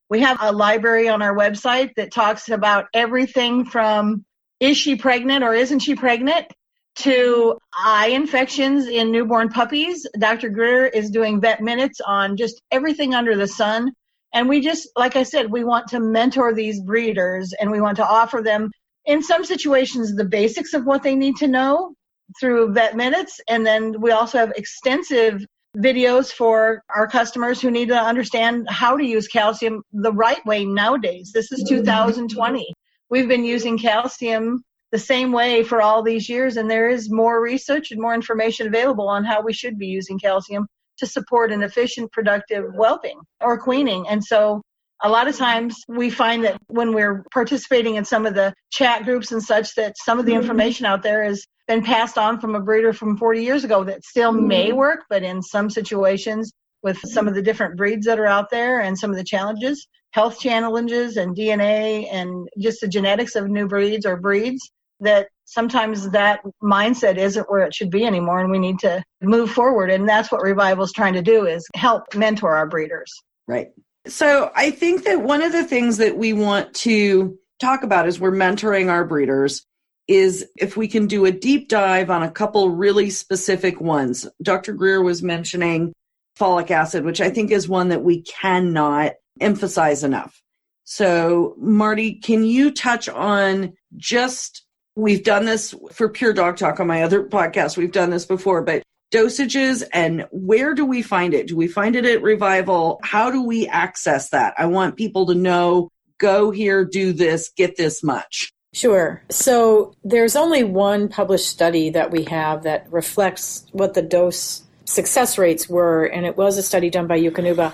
We 0.09 0.21
have 0.21 0.39
a 0.41 0.53
library 0.53 1.09
on 1.09 1.21
our 1.21 1.37
website 1.37 1.91
that 1.97 2.13
talks 2.13 2.49
about 2.49 2.87
everything 2.95 3.67
from 3.67 4.25
is 4.61 4.77
she 4.77 4.97
pregnant 4.97 5.43
or 5.43 5.53
isn't 5.53 5.81
she 5.81 5.97
pregnant 5.97 6.47
to 6.95 7.59
eye 7.77 8.09
infections 8.09 8.87
in 8.87 9.11
newborn 9.11 9.49
puppies. 9.49 10.07
Dr. 10.19 10.49
Greer 10.51 10.87
is 10.87 11.11
doing 11.11 11.41
vet 11.41 11.61
minutes 11.61 12.01
on 12.01 12.37
just 12.37 12.63
everything 12.71 13.15
under 13.15 13.37
the 13.37 13.49
sun. 13.49 13.91
And 14.33 14.49
we 14.49 14.61
just, 14.61 14.89
like 14.97 15.17
I 15.17 15.25
said, 15.25 15.51
we 15.51 15.65
want 15.65 15.89
to 15.89 16.01
mentor 16.01 16.55
these 16.55 16.81
breeders 16.81 17.53
and 17.59 17.71
we 17.71 17.81
want 17.81 17.97
to 17.97 18.07
offer 18.07 18.43
them, 18.43 18.71
in 19.05 19.23
some 19.23 19.45
situations, 19.45 20.15
the 20.15 20.25
basics 20.25 20.75
of 20.75 20.85
what 20.85 21.03
they 21.03 21.17
need 21.17 21.37
to 21.37 21.49
know 21.49 21.95
through 22.39 22.73
vet 22.73 22.97
minutes. 22.97 23.41
And 23.49 23.65
then 23.67 24.01
we 24.01 24.11
also 24.11 24.39
have 24.39 24.53
extensive 24.57 25.45
videos 25.77 26.31
for 26.31 26.83
our 26.95 27.07
customers 27.07 27.61
who 27.61 27.71
need 27.71 27.89
to 27.89 27.97
understand 27.97 28.67
how 28.69 28.97
to 28.97 29.05
use 29.05 29.27
calcium 29.27 29.83
the 29.93 30.13
right 30.13 30.45
way 30.45 30.65
nowadays. 30.65 31.33
This 31.33 31.51
is 31.51 31.65
mm-hmm. 31.65 31.85
2020. 31.85 32.73
We've 33.11 33.29
been 33.29 33.45
using 33.45 33.79
calcium 33.79 34.63
the 34.91 34.99
same 34.99 35.33
way 35.33 35.63
for 35.63 35.81
all 35.81 36.03
these 36.03 36.29
years, 36.29 36.59
and 36.59 36.71
there 36.71 36.91
is 36.91 37.11
more 37.11 37.41
research 37.41 37.91
and 37.91 38.01
more 38.01 38.15
information 38.15 38.67
available 38.67 39.09
on 39.09 39.25
how 39.25 39.41
we 39.41 39.53
should 39.53 39.79
be 39.79 39.87
using 39.87 40.19
calcium 40.19 40.67
to 40.99 41.07
support 41.07 41.51
an 41.51 41.63
efficient, 41.63 42.13
productive 42.13 42.75
whelping 42.75 43.19
or 43.41 43.59
queening. 43.59 44.07
And 44.09 44.23
so 44.23 44.61
a 45.03 45.09
lot 45.09 45.29
of 45.29 45.37
times 45.37 45.77
we 45.89 46.11
find 46.11 46.45
that 46.45 46.61
when 46.69 46.95
we're 46.95 47.25
participating 47.33 47.97
in 47.97 48.05
some 48.05 48.25
of 48.25 48.35
the 48.35 48.55
chat 48.71 49.05
groups 49.05 49.33
and 49.33 49.43
such 49.43 49.75
that 49.75 49.97
some 49.99 50.19
of 50.19 50.27
the 50.27 50.33
mm-hmm. 50.33 50.43
information 50.43 50.87
out 50.87 51.03
there 51.03 51.25
has 51.25 51.45
been 51.67 51.83
passed 51.83 52.19
on 52.19 52.41
from 52.41 52.55
a 52.55 52.61
breeder 52.61 52.93
from 52.93 53.17
40 53.17 53.43
years 53.43 53.65
ago 53.65 53.85
that 53.85 54.05
still 54.05 54.33
may 54.33 54.69
mm-hmm. 54.69 54.77
work 54.77 55.01
but 55.09 55.23
in 55.23 55.43
some 55.43 55.69
situations 55.69 56.53
with 56.83 56.99
some 57.05 57.29
of 57.29 57.35
the 57.35 57.43
different 57.43 57.77
breeds 57.77 58.07
that 58.07 58.19
are 58.19 58.27
out 58.27 58.51
there 58.51 58.81
and 58.81 58.99
some 58.99 59.11
of 59.11 59.17
the 59.17 59.25
challenges 59.25 59.87
health 60.13 60.39
challenges 60.39 61.17
and 61.17 61.37
dna 61.37 62.07
and 62.13 62.49
just 62.59 62.81
the 62.81 62.89
genetics 62.89 63.35
of 63.35 63.49
new 63.49 63.67
breeds 63.67 64.07
or 64.07 64.17
breeds 64.17 64.71
that 65.01 65.29
sometimes 65.45 66.09
that 66.11 66.41
mindset 66.63 67.17
isn't 67.17 67.51
where 67.51 67.63
it 67.63 67.75
should 67.75 67.91
be 67.91 68.05
anymore 68.05 68.41
and 68.41 68.51
we 68.51 68.59
need 68.59 68.79
to 68.79 69.03
move 69.21 69.51
forward. 69.51 69.91
And 69.91 70.09
that's 70.09 70.31
what 70.31 70.41
revival 70.41 70.85
is 70.85 70.93
trying 70.93 71.15
to 71.15 71.23
do 71.23 71.47
is 71.47 71.67
help 71.75 72.15
mentor 72.15 72.55
our 72.55 72.69
breeders. 72.69 73.13
Right 73.49 73.73
so 74.07 74.51
I 74.55 74.71
think 74.71 75.05
that 75.05 75.23
one 75.23 75.43
of 75.43 75.53
the 75.53 75.65
things 75.65 75.99
that 75.99 76.17
we 76.17 76.33
want 76.33 76.75
to 76.75 77.39
talk 77.61 77.83
about 77.83 78.07
as 78.07 78.19
we're 78.19 78.33
mentoring 78.33 78.91
our 78.91 79.05
breeders 79.05 79.65
is 80.09 80.45
if 80.57 80.77
we 80.77 80.89
can 80.89 81.07
do 81.07 81.25
a 81.25 81.31
deep 81.31 81.69
dive 81.69 82.11
on 82.11 82.23
a 82.23 82.31
couple 82.31 82.71
really 82.71 83.09
specific 83.09 83.81
ones. 83.81 84.27
Dr. 84.43 84.73
Greer 84.73 85.03
was 85.03 85.23
mentioning 85.23 85.93
folic 86.39 86.71
acid, 86.71 87.05
which 87.05 87.21
I 87.21 87.31
think 87.31 87.51
is 87.51 87.69
one 87.69 87.89
that 87.91 88.03
we 88.03 88.23
cannot 88.23 89.13
emphasize 89.41 90.03
enough. 90.03 90.43
So, 90.85 91.55
Marty, 91.59 92.15
can 92.15 92.45
you 92.45 92.73
touch 92.73 93.09
on 93.09 93.75
just 93.97 94.65
we've 94.97 95.25
done 95.25 95.45
this 95.45 95.75
for 95.93 96.09
Pure 96.09 96.35
Dog 96.35 96.57
Talk 96.57 96.81
on 96.81 96.87
my 96.87 97.03
other 97.03 97.25
podcast. 97.25 97.77
We've 97.77 97.93
done 97.93 98.11
this 98.11 98.27
before, 98.27 98.63
but 98.63 98.83
dosages 99.13 99.85
and 99.93 100.27
where 100.33 100.75
do 100.75 100.85
we 100.85 101.03
find 101.03 101.35
it? 101.35 101.47
Do 101.47 101.57
we 101.57 101.69
find 101.69 101.95
it 101.95 102.05
at 102.05 102.23
Revival? 102.23 102.99
How 103.05 103.31
do 103.31 103.43
we 103.43 103.69
access 103.69 104.31
that? 104.31 104.55
I 104.59 104.67
want 104.67 104.97
people 104.97 105.27
to 105.27 105.35
know 105.35 105.91
go 106.19 106.51
here, 106.51 106.85
do 106.85 107.13
this, 107.13 107.51
get 107.57 107.77
this 107.77 108.03
much. 108.03 108.53
Sure. 108.73 109.23
So 109.29 109.95
there's 110.03 110.35
only 110.35 110.65
one 110.65 111.09
published 111.09 111.49
study 111.49 111.91
that 111.91 112.11
we 112.11 112.25
have 112.25 112.63
that 112.63 112.91
reflects 112.91 113.67
what 113.73 113.95
the 113.95 114.03
dose 114.03 114.63
success 114.85 115.37
rates 115.37 115.69
were, 115.69 116.05
and 116.05 116.25
it 116.25 116.37
was 116.37 116.57
a 116.57 116.63
study 116.63 116.89
done 116.89 117.07
by 117.07 117.21
Eukanuba. 117.21 117.73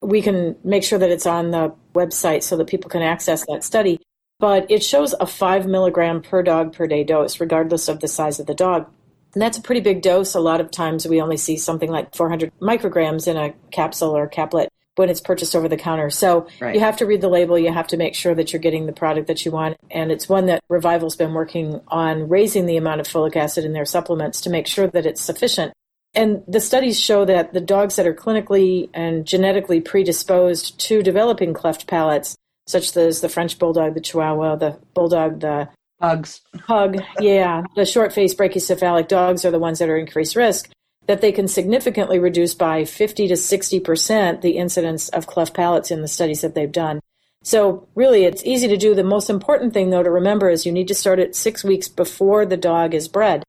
We 0.00 0.20
can 0.20 0.56
make 0.64 0.82
sure 0.82 0.98
that 0.98 1.10
it's 1.10 1.26
on 1.26 1.52
the 1.52 1.72
website 1.94 2.42
so 2.42 2.56
that 2.56 2.66
people 2.66 2.90
can 2.90 3.02
access 3.02 3.46
that 3.46 3.62
study. 3.62 4.00
But 4.40 4.68
it 4.68 4.82
shows 4.82 5.14
a 5.20 5.26
five 5.26 5.66
milligram 5.66 6.22
per 6.22 6.42
dog 6.42 6.72
per 6.72 6.88
day 6.88 7.04
dose, 7.04 7.38
regardless 7.38 7.88
of 7.88 8.00
the 8.00 8.08
size 8.08 8.40
of 8.40 8.46
the 8.46 8.54
dog. 8.54 8.90
And 9.34 9.42
that's 9.42 9.58
a 9.58 9.62
pretty 9.62 9.80
big 9.80 10.02
dose. 10.02 10.34
A 10.34 10.40
lot 10.40 10.60
of 10.60 10.70
times 10.70 11.06
we 11.06 11.20
only 11.20 11.36
see 11.36 11.56
something 11.56 11.90
like 11.90 12.14
400 12.14 12.52
micrograms 12.60 13.26
in 13.26 13.36
a 13.36 13.54
capsule 13.70 14.16
or 14.16 14.26
caplet 14.26 14.68
when 14.96 15.08
it's 15.08 15.20
purchased 15.20 15.56
over 15.56 15.68
the 15.68 15.76
counter. 15.76 16.10
So 16.10 16.46
right. 16.60 16.74
you 16.74 16.80
have 16.80 16.98
to 16.98 17.06
read 17.06 17.22
the 17.22 17.28
label. 17.28 17.58
You 17.58 17.72
have 17.72 17.86
to 17.88 17.96
make 17.96 18.14
sure 18.14 18.34
that 18.34 18.52
you're 18.52 18.60
getting 18.60 18.86
the 18.86 18.92
product 18.92 19.26
that 19.28 19.44
you 19.44 19.50
want. 19.50 19.78
And 19.90 20.12
it's 20.12 20.28
one 20.28 20.46
that 20.46 20.62
Revival's 20.68 21.16
been 21.16 21.32
working 21.32 21.80
on 21.88 22.28
raising 22.28 22.66
the 22.66 22.76
amount 22.76 23.00
of 23.00 23.06
folic 23.06 23.36
acid 23.36 23.64
in 23.64 23.72
their 23.72 23.86
supplements 23.86 24.42
to 24.42 24.50
make 24.50 24.66
sure 24.66 24.86
that 24.88 25.06
it's 25.06 25.22
sufficient. 25.22 25.72
And 26.14 26.42
the 26.46 26.60
studies 26.60 27.00
show 27.00 27.24
that 27.24 27.54
the 27.54 27.60
dogs 27.60 27.96
that 27.96 28.06
are 28.06 28.14
clinically 28.14 28.90
and 28.92 29.26
genetically 29.26 29.80
predisposed 29.80 30.78
to 30.80 31.02
developing 31.02 31.54
cleft 31.54 31.86
palates, 31.86 32.36
such 32.66 32.94
as 32.94 33.22
the 33.22 33.30
French 33.30 33.58
bulldog, 33.58 33.94
the 33.94 34.00
Chihuahua, 34.00 34.56
the 34.56 34.78
bulldog, 34.92 35.40
the 35.40 35.70
Pugs. 36.02 36.40
Pug, 36.66 36.96
yeah. 37.20 37.62
The 37.76 37.86
short 37.86 38.12
faced 38.12 38.36
brachycephalic 38.36 39.06
dogs 39.06 39.44
are 39.44 39.52
the 39.52 39.60
ones 39.60 39.78
that 39.78 39.88
are 39.88 39.96
increased 39.96 40.34
risk, 40.34 40.72
that 41.06 41.20
they 41.20 41.30
can 41.30 41.46
significantly 41.46 42.18
reduce 42.18 42.54
by 42.54 42.84
50 42.84 43.28
to 43.28 43.34
60% 43.34 44.40
the 44.40 44.58
incidence 44.58 45.08
of 45.10 45.28
cleft 45.28 45.54
palates 45.54 45.92
in 45.92 46.02
the 46.02 46.08
studies 46.08 46.40
that 46.40 46.56
they've 46.56 46.72
done. 46.72 47.00
So, 47.44 47.86
really, 47.94 48.24
it's 48.24 48.44
easy 48.44 48.66
to 48.68 48.76
do. 48.76 48.94
The 48.94 49.04
most 49.04 49.30
important 49.30 49.74
thing, 49.74 49.90
though, 49.90 50.02
to 50.02 50.10
remember 50.10 50.50
is 50.50 50.66
you 50.66 50.72
need 50.72 50.88
to 50.88 50.94
start 50.94 51.20
it 51.20 51.36
six 51.36 51.62
weeks 51.62 51.88
before 51.88 52.46
the 52.46 52.56
dog 52.56 52.94
is 52.94 53.08
bred. 53.08 53.44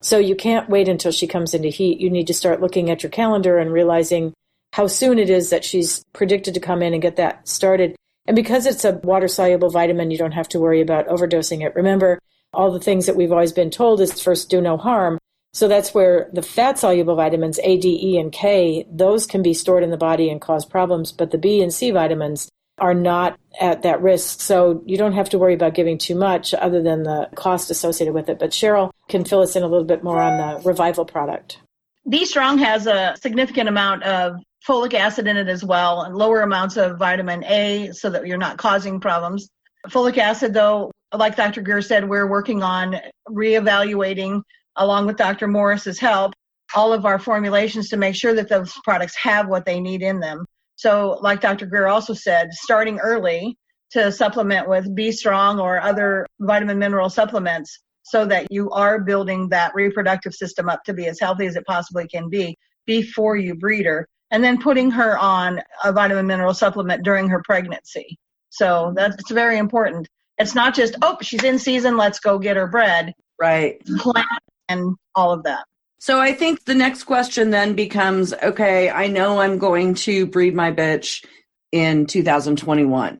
So, 0.00 0.18
you 0.18 0.34
can't 0.34 0.70
wait 0.70 0.88
until 0.88 1.12
she 1.12 1.28
comes 1.28 1.54
into 1.54 1.68
heat. 1.68 2.00
You 2.00 2.10
need 2.10 2.26
to 2.28 2.34
start 2.34 2.60
looking 2.60 2.90
at 2.90 3.02
your 3.02 3.10
calendar 3.10 3.58
and 3.58 3.72
realizing 3.72 4.32
how 4.72 4.86
soon 4.86 5.18
it 5.18 5.30
is 5.30 5.50
that 5.50 5.64
she's 5.64 6.04
predicted 6.12 6.54
to 6.54 6.60
come 6.60 6.82
in 6.82 6.92
and 6.94 7.02
get 7.02 7.16
that 7.16 7.46
started. 7.46 7.94
And 8.26 8.36
because 8.36 8.66
it's 8.66 8.84
a 8.84 8.92
water 8.92 9.28
soluble 9.28 9.70
vitamin, 9.70 10.10
you 10.10 10.18
don't 10.18 10.32
have 10.32 10.48
to 10.50 10.60
worry 10.60 10.80
about 10.80 11.08
overdosing 11.08 11.64
it. 11.64 11.74
Remember, 11.74 12.18
all 12.54 12.70
the 12.70 12.80
things 12.80 13.06
that 13.06 13.16
we've 13.16 13.32
always 13.32 13.52
been 13.52 13.70
told 13.70 14.00
is 14.00 14.20
first 14.20 14.50
do 14.50 14.60
no 14.60 14.76
harm. 14.76 15.18
So 15.54 15.68
that's 15.68 15.92
where 15.92 16.30
the 16.32 16.42
fat 16.42 16.78
soluble 16.78 17.16
vitamins 17.16 17.58
A, 17.62 17.76
D, 17.76 17.98
E, 18.02 18.18
and 18.18 18.32
K, 18.32 18.86
those 18.90 19.26
can 19.26 19.42
be 19.42 19.52
stored 19.52 19.82
in 19.82 19.90
the 19.90 19.96
body 19.96 20.30
and 20.30 20.40
cause 20.40 20.64
problems, 20.64 21.12
but 21.12 21.30
the 21.30 21.38
B 21.38 21.60
and 21.62 21.72
C 21.72 21.90
vitamins 21.90 22.48
are 22.78 22.94
not 22.94 23.38
at 23.60 23.82
that 23.82 24.00
risk. 24.00 24.40
So 24.40 24.82
you 24.86 24.96
don't 24.96 25.12
have 25.12 25.28
to 25.30 25.38
worry 25.38 25.54
about 25.54 25.74
giving 25.74 25.98
too 25.98 26.14
much 26.14 26.54
other 26.54 26.82
than 26.82 27.02
the 27.02 27.28
cost 27.34 27.70
associated 27.70 28.14
with 28.14 28.28
it. 28.28 28.38
But 28.38 28.50
Sheryl 28.50 28.90
can 29.08 29.24
fill 29.24 29.42
us 29.42 29.56
in 29.56 29.62
a 29.62 29.68
little 29.68 29.84
bit 29.84 30.02
more 30.02 30.20
on 30.20 30.38
the 30.38 30.62
Revival 30.66 31.04
product. 31.04 31.58
B 32.08 32.24
Strong 32.24 32.58
has 32.58 32.86
a 32.86 33.14
significant 33.20 33.68
amount 33.68 34.02
of 34.02 34.36
folic 34.66 34.94
acid 34.94 35.26
in 35.26 35.36
it 35.36 35.48
as 35.48 35.64
well, 35.64 36.02
and 36.02 36.16
lower 36.16 36.42
amounts 36.42 36.76
of 36.76 36.98
vitamin 36.98 37.44
A 37.44 37.90
so 37.92 38.10
that 38.10 38.26
you're 38.26 38.38
not 38.38 38.58
causing 38.58 39.00
problems. 39.00 39.48
Folic 39.88 40.18
acid, 40.18 40.52
though, 40.52 40.90
like 41.14 41.36
Dr. 41.36 41.62
Greer 41.62 41.82
said, 41.82 42.08
we're 42.08 42.28
working 42.28 42.62
on 42.62 42.96
reevaluating, 43.28 44.42
along 44.76 45.06
with 45.06 45.16
Dr. 45.16 45.46
Morris's 45.46 45.98
help, 45.98 46.32
all 46.74 46.92
of 46.92 47.04
our 47.04 47.18
formulations 47.18 47.88
to 47.90 47.96
make 47.96 48.14
sure 48.14 48.34
that 48.34 48.48
those 48.48 48.72
products 48.84 49.16
have 49.16 49.48
what 49.48 49.64
they 49.64 49.80
need 49.80 50.02
in 50.02 50.20
them. 50.20 50.44
So, 50.76 51.18
like 51.20 51.40
Dr. 51.40 51.66
Greer 51.66 51.86
also 51.86 52.14
said, 52.14 52.52
starting 52.52 52.98
early 52.98 53.56
to 53.90 54.10
supplement 54.10 54.68
with 54.68 54.92
B 54.94 55.12
Strong 55.12 55.60
or 55.60 55.80
other 55.80 56.26
vitamin 56.40 56.78
mineral 56.78 57.10
supplements 57.10 57.78
so 58.02 58.26
that 58.26 58.50
you 58.50 58.70
are 58.70 59.00
building 59.00 59.48
that 59.48 59.74
reproductive 59.74 60.34
system 60.34 60.68
up 60.68 60.84
to 60.84 60.92
be 60.92 61.06
as 61.06 61.20
healthy 61.20 61.46
as 61.46 61.56
it 61.56 61.66
possibly 61.66 62.06
can 62.08 62.28
be 62.28 62.56
before 62.86 63.36
you 63.36 63.54
breed 63.54 63.86
her 63.86 64.08
and 64.30 64.42
then 64.42 64.60
putting 64.60 64.90
her 64.90 65.18
on 65.18 65.60
a 65.84 65.92
vitamin 65.92 66.26
mineral 66.26 66.54
supplement 66.54 67.04
during 67.04 67.28
her 67.28 67.42
pregnancy. 67.44 68.18
So 68.50 68.92
that's 68.96 69.30
very 69.30 69.58
important. 69.58 70.08
It's 70.38 70.54
not 70.54 70.74
just, 70.74 70.96
oh, 71.02 71.18
she's 71.20 71.44
in 71.44 71.58
season, 71.58 71.96
let's 71.96 72.18
go 72.18 72.38
get 72.38 72.56
her 72.56 72.66
bred. 72.66 73.14
Right. 73.38 73.84
Plan 73.98 74.24
and 74.68 74.96
all 75.14 75.32
of 75.32 75.44
that. 75.44 75.64
So 75.98 76.20
I 76.20 76.32
think 76.32 76.64
the 76.64 76.74
next 76.74 77.04
question 77.04 77.50
then 77.50 77.74
becomes 77.74 78.32
okay, 78.32 78.90
I 78.90 79.06
know 79.06 79.40
I'm 79.40 79.58
going 79.58 79.94
to 79.94 80.26
breed 80.26 80.54
my 80.54 80.72
bitch 80.72 81.24
in 81.70 82.06
2021. 82.06 83.18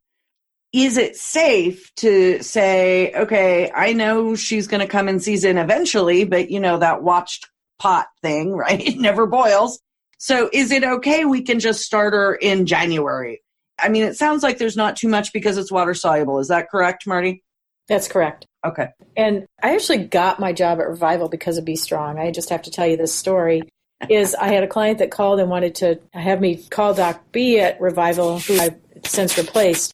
Is 0.73 0.97
it 0.97 1.17
safe 1.17 1.95
to 1.97 2.43
say, 2.43 3.12
okay, 3.12 3.71
I 3.75 3.93
know 3.93 4.35
she's 4.35 4.67
going 4.67 4.81
to 4.81 4.87
come 4.87 5.09
in 5.09 5.21
season 5.21 5.59
eventually, 5.59 6.25
but 6.25 6.50
you 6.50 6.61
know, 6.61 6.79
that 6.79 7.02
watched 7.02 7.49
pot 7.79 8.07
thing, 8.23 8.52
right? 8.57 8.81
It 8.81 8.99
never 8.99 9.26
boils. 9.26 9.81
So 10.19 10.49
is 10.52 10.71
it 10.71 10.85
okay 10.85 11.25
we 11.25 11.43
can 11.43 11.59
just 11.59 11.81
start 11.81 12.14
her 12.14 12.35
in 12.35 12.67
January 12.67 13.43
I 13.83 13.88
mean, 13.88 14.05
it 14.05 14.17
sounds 14.17 14.43
like 14.43 14.59
there's 14.59 14.76
not 14.76 14.97
too 14.97 15.09
much 15.09 15.33
because 15.33 15.59
it's 15.59 15.73
water 15.73 15.95
soluble. 15.95 16.38
Is 16.38 16.49
that 16.49 16.71
correct, 16.71 17.07
Marty? 17.07 17.43
That's 17.88 18.07
correct. 18.07 18.47
Okay. 18.64 18.88
And 19.17 19.47
I 19.62 19.75
actually 19.75 20.05
got 20.05 20.38
my 20.38 20.52
job 20.52 20.81
at 20.81 20.88
Revival 20.88 21.29
because 21.29 21.59
of 21.59 21.64
B 21.64 21.75
Strong. 21.75 22.19
I 22.19 22.31
just 22.31 22.50
have 22.50 22.62
to 22.62 22.71
tell 22.71 22.87
you 22.87 22.97
this 22.97 23.14
story. 23.14 23.62
Is 24.09 24.35
I 24.35 24.49
had 24.49 24.64
a 24.64 24.69
client 24.69 24.99
that 24.99 25.11
called 25.11 25.41
and 25.41 25.50
wanted 25.50 25.76
to 25.76 26.00
have 26.12 26.41
me 26.41 26.57
call 26.57 26.95
Doc 26.95 27.23
B 27.31 27.61
at 27.61 27.81
Revival, 27.81 28.41
who 28.41 28.59
I've 28.59 28.76
since 29.05 29.37
replaced, 29.38 29.93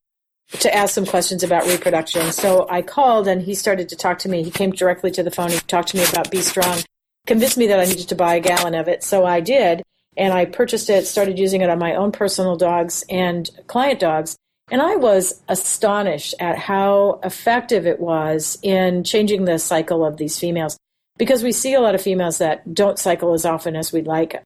to 0.52 0.74
ask 0.74 0.94
some 0.94 1.06
questions 1.06 1.42
about 1.42 1.66
reproduction. 1.66 2.32
So 2.32 2.66
I 2.70 2.82
called 2.82 3.28
and 3.28 3.42
he 3.42 3.54
started 3.54 3.88
to 3.90 3.96
talk 3.96 4.18
to 4.20 4.28
me. 4.28 4.42
He 4.42 4.50
came 4.50 4.70
directly 4.70 5.10
to 5.12 5.22
the 5.22 5.30
phone. 5.30 5.50
He 5.50 5.58
talked 5.60 5.88
to 5.88 5.96
me 5.96 6.04
about 6.04 6.30
B 6.30 6.40
Strong, 6.40 6.78
convinced 7.26 7.58
me 7.58 7.66
that 7.66 7.80
I 7.80 7.84
needed 7.84 8.08
to 8.08 8.14
buy 8.14 8.36
a 8.36 8.40
gallon 8.40 8.74
of 8.74 8.88
it. 8.88 9.02
So 9.02 9.24
I 9.24 9.40
did. 9.40 9.82
And 10.16 10.32
I 10.32 10.46
purchased 10.46 10.90
it, 10.90 11.06
started 11.06 11.38
using 11.38 11.60
it 11.60 11.70
on 11.70 11.78
my 11.78 11.94
own 11.94 12.10
personal 12.10 12.56
dogs 12.56 13.04
and 13.08 13.48
client 13.68 14.00
dogs. 14.00 14.36
And 14.70 14.82
I 14.82 14.96
was 14.96 15.40
astonished 15.48 16.34
at 16.40 16.58
how 16.58 17.20
effective 17.22 17.86
it 17.86 18.00
was 18.00 18.58
in 18.62 19.04
changing 19.04 19.44
the 19.44 19.58
cycle 19.58 20.04
of 20.04 20.16
these 20.16 20.38
females 20.38 20.76
because 21.18 21.42
we 21.42 21.52
see 21.52 21.74
a 21.74 21.80
lot 21.80 21.94
of 21.94 22.02
females 22.02 22.38
that 22.38 22.74
don't 22.74 22.98
cycle 22.98 23.32
as 23.32 23.44
often 23.44 23.76
as 23.76 23.92
we'd 23.92 24.06
like. 24.06 24.42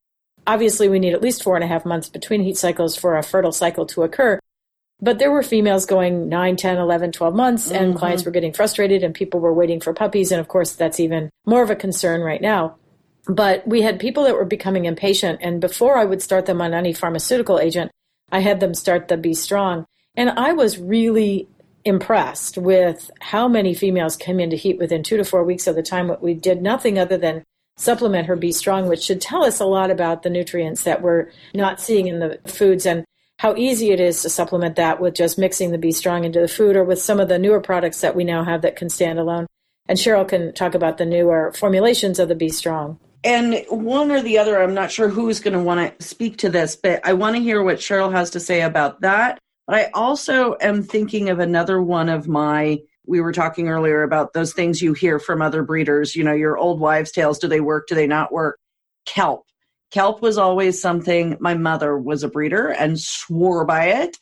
Obviously, 0.47 0.89
we 0.89 0.99
need 0.99 1.15
at 1.15 1.23
least 1.23 1.43
four 1.43 1.55
and 1.55 1.65
a 1.65 1.69
half 1.69 1.85
months 1.85 2.09
between 2.09 2.43
heat 2.43 2.57
cycles 2.57 2.97
for 2.97 3.17
a 3.17 3.23
fertile 3.23 3.53
cycle 3.53 3.87
to 3.87 4.03
occur. 4.03 4.39
But 5.03 5.19
there 5.19 5.33
were 5.33 5.43
females 5.43 5.85
going 5.85 6.29
9, 6.29 6.57
10, 6.57 6.79
11, 6.79 7.11
12 7.11 7.35
months, 7.35 7.71
and 7.73 7.89
mm-hmm. 7.89 7.99
clients 7.99 8.25
were 8.25 8.31
getting 8.31 8.53
frustrated, 8.53 9.03
and 9.03 9.13
people 9.13 9.41
were 9.41 9.53
waiting 9.53 9.81
for 9.81 9.93
puppies. 9.93 10.31
And 10.31 10.41
of 10.41 10.47
course, 10.47 10.73
that's 10.73 11.01
even 11.01 11.29
more 11.45 11.63
of 11.63 11.71
a 11.71 11.77
concern 11.77 12.21
right 12.21 12.41
now. 12.41 12.77
But 13.27 13.67
we 13.67 13.83
had 13.83 13.99
people 13.99 14.25
that 14.25 14.35
were 14.35 14.45
becoming 14.45 14.85
impatient, 14.85 15.41
and 15.43 15.61
before 15.61 15.99
I 15.99 16.05
would 16.05 16.23
start 16.23 16.47
them 16.47 16.61
on 16.63 16.73
any 16.73 16.93
pharmaceutical 16.93 17.59
agent, 17.59 17.91
I 18.31 18.41
had 18.41 18.61
them 18.61 18.75
start 18.75 19.09
the 19.09 19.17
B 19.17 19.35
Strong. 19.35 19.87
And 20.17 20.31
I 20.31 20.53
was 20.53 20.79
really 20.79 21.49
impressed 21.85 22.57
with 22.57 23.11
how 23.21 23.49
many 23.49 23.75
females 23.75 24.17
came 24.17 24.39
into 24.39 24.57
heat 24.57 24.79
within 24.79 25.03
two 25.03 25.17
to 25.17 25.25
four 25.25 25.43
weeks 25.43 25.67
of 25.67 25.75
the 25.75 25.83
time. 25.83 26.15
We 26.21 26.35
did 26.35 26.63
nothing 26.63 26.97
other 26.97 27.19
than 27.19 27.43
supplement 27.77 28.27
her 28.27 28.37
B 28.37 28.53
Strong, 28.53 28.89
which 28.89 29.03
should 29.03 29.21
tell 29.21 29.45
us 29.45 29.59
a 29.59 29.65
lot 29.65 29.91
about 29.91 30.23
the 30.23 30.31
nutrients 30.31 30.85
that 30.85 31.03
we're 31.03 31.31
not 31.55 31.81
seeing 31.81 32.07
in 32.07 32.21
the 32.21 32.39
foods. 32.47 32.87
And 32.87 33.05
how 33.43 33.57
easy 33.57 33.91
it 33.91 33.99
is 33.99 34.23
to 34.23 34.31
supplement 34.31 34.77
that 34.77 35.01
with 35.01 35.15
just 35.15 35.37
mixing 35.37 35.73
the 35.73 35.79
B 35.79 35.91
Strong 35.91 36.23
into 36.23 36.41
the 36.41 36.47
food 36.47 36.77
or 36.77 36.85
with 36.85 37.03
some 37.03 37.19
of 37.19 37.27
the 37.27 37.41
newer 37.41 37.61
products 37.61 38.01
that 38.01 38.15
we 38.15 38.23
now 38.23 38.45
have 38.45 38.63
that 38.63 38.77
can 38.77 38.89
stand 38.89 39.19
alone. 39.19 39.49
And 39.89 39.99
Sheryl 39.99 40.29
can 40.29 40.55
talk 40.55 40.77
about 40.77 40.97
the 40.97 41.05
newer 41.05 41.53
formulations 41.53 42.21
of 42.21 42.29
the 42.29 42.37
B 42.37 42.51
Strong. 42.51 43.01
And 43.25 43.65
one 43.69 44.13
or 44.13 44.23
the 44.23 44.39
other, 44.39 44.63
I'm 44.63 44.75
not 44.75 44.93
sure 44.93 45.09
who's 45.09 45.41
going 45.41 45.55
to 45.55 45.61
want 45.61 45.99
to 45.99 46.07
speak 46.07 46.39
to 46.39 46.51
this, 46.51 46.77
but 46.77 47.05
I 47.05 47.15
want 47.15 47.35
to 47.35 47.43
hear 47.43 47.61
what 47.65 47.79
Sheryl 47.79 48.13
has 48.13 48.31
to 48.31 48.39
say 48.39 48.61
about 48.61 49.01
that. 49.01 49.41
But 49.67 49.75
I 49.75 49.91
also 49.93 50.55
am 50.61 50.85
thinking 50.85 51.29
of 51.29 51.41
another 51.41 51.83
one 51.83 52.09
of 52.09 52.29
my 52.29 52.79
we 53.07 53.21
were 53.21 53.33
talking 53.33 53.69
earlier 53.69 54.05
about 54.05 54.35
those 54.35 54.53
things 54.53 54.81
you 54.81 54.93
hear 54.93 55.19
from 55.19 55.43
other 55.43 55.65
breeders, 55.65 56.15
you 56.15 56.23
know, 56.23 56.33
your 56.33 56.57
old 56.57 56.79
wives' 56.79 57.11
tales. 57.11 57.41
Do 57.41 57.49
they 57.49 57.61
work? 57.61 57.89
Do 57.89 57.97
they 57.97 58.07
not 58.07 58.31
work? 58.31 58.61
Kelp 59.05 59.43
kelp 59.93 60.23
was 60.23 60.39
always 60.39 60.81
something 60.81 61.37
my 61.39 61.55
mother 61.55 61.97
was 61.97 62.25
a 62.25 62.29
breeder 62.29 62.69
and 62.69 62.99
swore 62.99 63.65
by 63.65 63.87
it. 63.87 64.19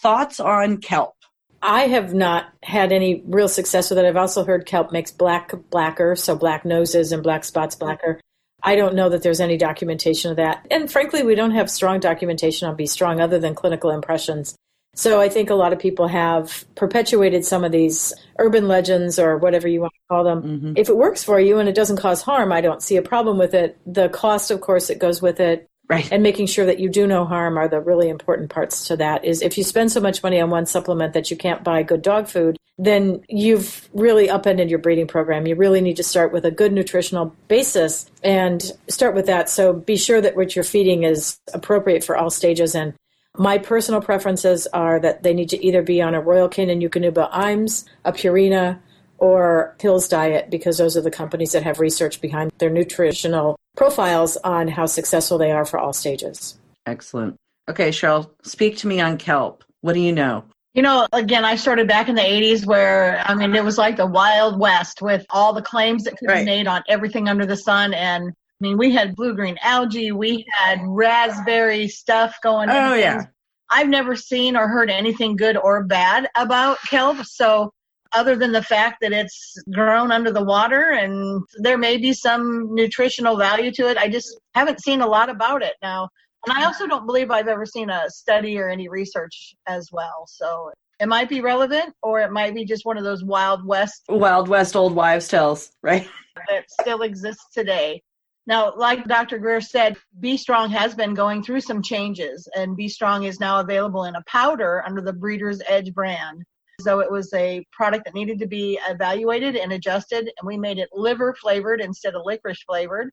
Thoughts 0.00 0.38
on 0.38 0.76
kelp? 0.78 1.14
I 1.62 1.86
have 1.86 2.12
not 2.12 2.52
had 2.62 2.92
any 2.92 3.22
real 3.26 3.48
success 3.48 3.88
with 3.88 3.98
it. 3.98 4.04
I've 4.04 4.18
also 4.18 4.44
heard 4.44 4.66
kelp 4.66 4.92
makes 4.92 5.10
black 5.10 5.52
blacker, 5.70 6.14
so 6.14 6.36
black 6.36 6.66
noses 6.66 7.10
and 7.10 7.22
black 7.22 7.42
spots 7.42 7.74
blacker. 7.74 8.20
I 8.62 8.76
don't 8.76 8.94
know 8.94 9.08
that 9.08 9.22
there's 9.22 9.40
any 9.40 9.56
documentation 9.56 10.30
of 10.30 10.36
that. 10.36 10.66
And 10.70 10.90
frankly, 10.90 11.22
we 11.22 11.34
don't 11.34 11.52
have 11.52 11.70
strong 11.70 12.00
documentation 12.00 12.68
on 12.68 12.76
B 12.76 12.86
Strong 12.86 13.20
other 13.20 13.38
than 13.38 13.54
clinical 13.54 13.90
impressions. 13.90 14.54
So 14.94 15.20
I 15.20 15.28
think 15.28 15.50
a 15.50 15.54
lot 15.54 15.72
of 15.72 15.78
people 15.78 16.08
have 16.08 16.64
perpetuated 16.76 17.44
some 17.44 17.64
of 17.64 17.72
these 17.72 18.12
urban 18.38 18.68
legends 18.68 19.18
or 19.18 19.36
whatever 19.36 19.68
you 19.68 19.80
want 19.80 19.92
to 19.92 20.00
call 20.08 20.24
them. 20.24 20.42
Mm-hmm. 20.42 20.72
If 20.76 20.88
it 20.88 20.96
works 20.96 21.22
for 21.22 21.38
you 21.40 21.58
and 21.58 21.68
it 21.68 21.74
doesn't 21.74 21.98
cause 21.98 22.22
harm, 22.22 22.52
I 22.52 22.60
don't 22.60 22.82
see 22.82 22.96
a 22.96 23.02
problem 23.02 23.38
with 23.38 23.54
it. 23.54 23.78
The 23.86 24.08
cost, 24.08 24.50
of 24.50 24.60
course, 24.60 24.88
that 24.88 24.98
goes 24.98 25.20
with 25.20 25.40
it. 25.40 25.68
Right. 25.86 26.10
And 26.10 26.22
making 26.22 26.46
sure 26.46 26.64
that 26.64 26.80
you 26.80 26.88
do 26.88 27.06
no 27.06 27.26
harm 27.26 27.58
are 27.58 27.68
the 27.68 27.78
really 27.78 28.08
important 28.08 28.48
parts 28.48 28.88
to 28.88 28.96
that 28.96 29.22
is 29.26 29.42
if 29.42 29.58
you 29.58 29.64
spend 29.64 29.92
so 29.92 30.00
much 30.00 30.22
money 30.22 30.40
on 30.40 30.48
one 30.48 30.64
supplement 30.64 31.12
that 31.12 31.30
you 31.30 31.36
can't 31.36 31.62
buy 31.62 31.82
good 31.82 32.00
dog 32.00 32.26
food, 32.26 32.56
then 32.78 33.22
you've 33.28 33.86
really 33.92 34.30
upended 34.30 34.70
your 34.70 34.78
breeding 34.78 35.06
program. 35.06 35.46
You 35.46 35.56
really 35.56 35.82
need 35.82 35.96
to 35.96 36.02
start 36.02 36.32
with 36.32 36.46
a 36.46 36.50
good 36.50 36.72
nutritional 36.72 37.36
basis 37.48 38.10
and 38.22 38.62
start 38.88 39.14
with 39.14 39.26
that. 39.26 39.50
So 39.50 39.74
be 39.74 39.98
sure 39.98 40.22
that 40.22 40.36
what 40.36 40.56
you're 40.56 40.64
feeding 40.64 41.02
is 41.02 41.38
appropriate 41.52 42.02
for 42.02 42.16
all 42.16 42.30
stages 42.30 42.74
and 42.74 42.94
my 43.36 43.58
personal 43.58 44.00
preferences 44.00 44.66
are 44.68 45.00
that 45.00 45.22
they 45.22 45.34
need 45.34 45.48
to 45.50 45.64
either 45.64 45.82
be 45.82 46.00
on 46.00 46.14
a 46.14 46.20
Royal 46.20 46.48
Canin 46.48 46.82
Eukanuba 46.82 47.28
Iams, 47.32 47.84
a 48.04 48.12
Purina, 48.12 48.78
or 49.18 49.76
Hills 49.80 50.08
Diet 50.08 50.50
because 50.50 50.78
those 50.78 50.96
are 50.96 51.00
the 51.00 51.10
companies 51.10 51.52
that 51.52 51.62
have 51.62 51.80
research 51.80 52.20
behind 52.20 52.52
their 52.58 52.70
nutritional 52.70 53.58
profiles 53.76 54.36
on 54.38 54.68
how 54.68 54.86
successful 54.86 55.38
they 55.38 55.50
are 55.50 55.64
for 55.64 55.78
all 55.78 55.92
stages. 55.92 56.58
Excellent. 56.86 57.36
Okay, 57.68 57.88
Sheryl, 57.88 58.30
speak 58.42 58.76
to 58.78 58.86
me 58.86 59.00
on 59.00 59.16
kelp. 59.16 59.64
What 59.80 59.94
do 59.94 60.00
you 60.00 60.12
know? 60.12 60.44
You 60.74 60.82
know, 60.82 61.06
again, 61.12 61.44
I 61.44 61.56
started 61.56 61.86
back 61.86 62.08
in 62.08 62.16
the 62.16 62.22
80s 62.22 62.66
where, 62.66 63.22
I 63.24 63.34
mean, 63.34 63.54
it 63.54 63.64
was 63.64 63.78
like 63.78 63.96
the 63.96 64.06
Wild 64.06 64.58
West 64.58 65.00
with 65.00 65.24
all 65.30 65.52
the 65.52 65.62
claims 65.62 66.04
that 66.04 66.16
could 66.16 66.28
right. 66.28 66.40
be 66.40 66.44
made 66.44 66.66
on 66.66 66.82
everything 66.88 67.28
under 67.28 67.46
the 67.46 67.56
sun. 67.56 67.94
And 67.94 68.32
I 68.64 68.68
mean, 68.68 68.78
we 68.78 68.92
had 68.94 69.14
blue 69.14 69.34
green 69.34 69.58
algae, 69.60 70.10
we 70.10 70.46
had 70.50 70.80
raspberry 70.86 71.86
stuff 71.86 72.36
going. 72.42 72.70
Oh 72.70 72.94
yeah. 72.94 73.26
I've 73.70 73.88
never 73.88 74.16
seen 74.16 74.56
or 74.56 74.68
heard 74.68 74.88
anything 74.88 75.36
good 75.36 75.58
or 75.58 75.84
bad 75.84 76.30
about 76.34 76.78
kelp. 76.88 77.18
So 77.26 77.74
other 78.14 78.36
than 78.36 78.52
the 78.52 78.62
fact 78.62 79.02
that 79.02 79.12
it's 79.12 79.54
grown 79.70 80.10
under 80.10 80.32
the 80.32 80.42
water 80.42 80.92
and 80.92 81.42
there 81.58 81.76
may 81.76 81.98
be 81.98 82.14
some 82.14 82.74
nutritional 82.74 83.36
value 83.36 83.70
to 83.72 83.90
it, 83.90 83.98
I 83.98 84.08
just 84.08 84.34
haven't 84.54 84.80
seen 84.80 85.02
a 85.02 85.06
lot 85.06 85.28
about 85.28 85.62
it 85.62 85.74
now. 85.82 86.08
And 86.46 86.56
I 86.56 86.64
also 86.64 86.86
don't 86.86 87.04
believe 87.04 87.30
I've 87.30 87.48
ever 87.48 87.66
seen 87.66 87.90
a 87.90 88.08
study 88.08 88.58
or 88.58 88.70
any 88.70 88.88
research 88.88 89.54
as 89.66 89.90
well. 89.92 90.24
So 90.26 90.70
it 91.00 91.08
might 91.08 91.28
be 91.28 91.42
relevant 91.42 91.92
or 92.02 92.20
it 92.20 92.32
might 92.32 92.54
be 92.54 92.64
just 92.64 92.86
one 92.86 92.96
of 92.96 93.04
those 93.04 93.22
wild 93.22 93.66
west 93.66 94.04
wild 94.08 94.48
west 94.48 94.74
old 94.74 94.94
wives 94.94 95.28
tales, 95.28 95.70
right? 95.82 96.08
That 96.48 96.64
still 96.80 97.02
exists 97.02 97.44
today. 97.52 98.02
Now, 98.46 98.74
like 98.76 99.04
Dr. 99.04 99.38
Greer 99.38 99.60
said, 99.60 99.96
B 100.20 100.36
Strong 100.36 100.70
has 100.70 100.94
been 100.94 101.14
going 101.14 101.42
through 101.42 101.62
some 101.62 101.82
changes, 101.82 102.48
and 102.54 102.76
B 102.76 102.88
Strong 102.88 103.24
is 103.24 103.40
now 103.40 103.60
available 103.60 104.04
in 104.04 104.16
a 104.16 104.24
powder 104.26 104.82
under 104.86 105.00
the 105.00 105.14
Breeder's 105.14 105.62
Edge 105.66 105.94
brand. 105.94 106.44
So 106.80 107.00
it 107.00 107.10
was 107.10 107.32
a 107.32 107.64
product 107.72 108.04
that 108.04 108.14
needed 108.14 108.38
to 108.40 108.46
be 108.46 108.78
evaluated 108.88 109.56
and 109.56 109.72
adjusted, 109.72 110.24
and 110.24 110.46
we 110.46 110.58
made 110.58 110.78
it 110.78 110.90
liver 110.92 111.34
flavored 111.40 111.80
instead 111.80 112.14
of 112.14 112.22
licorice 112.24 112.62
flavored. 112.66 113.10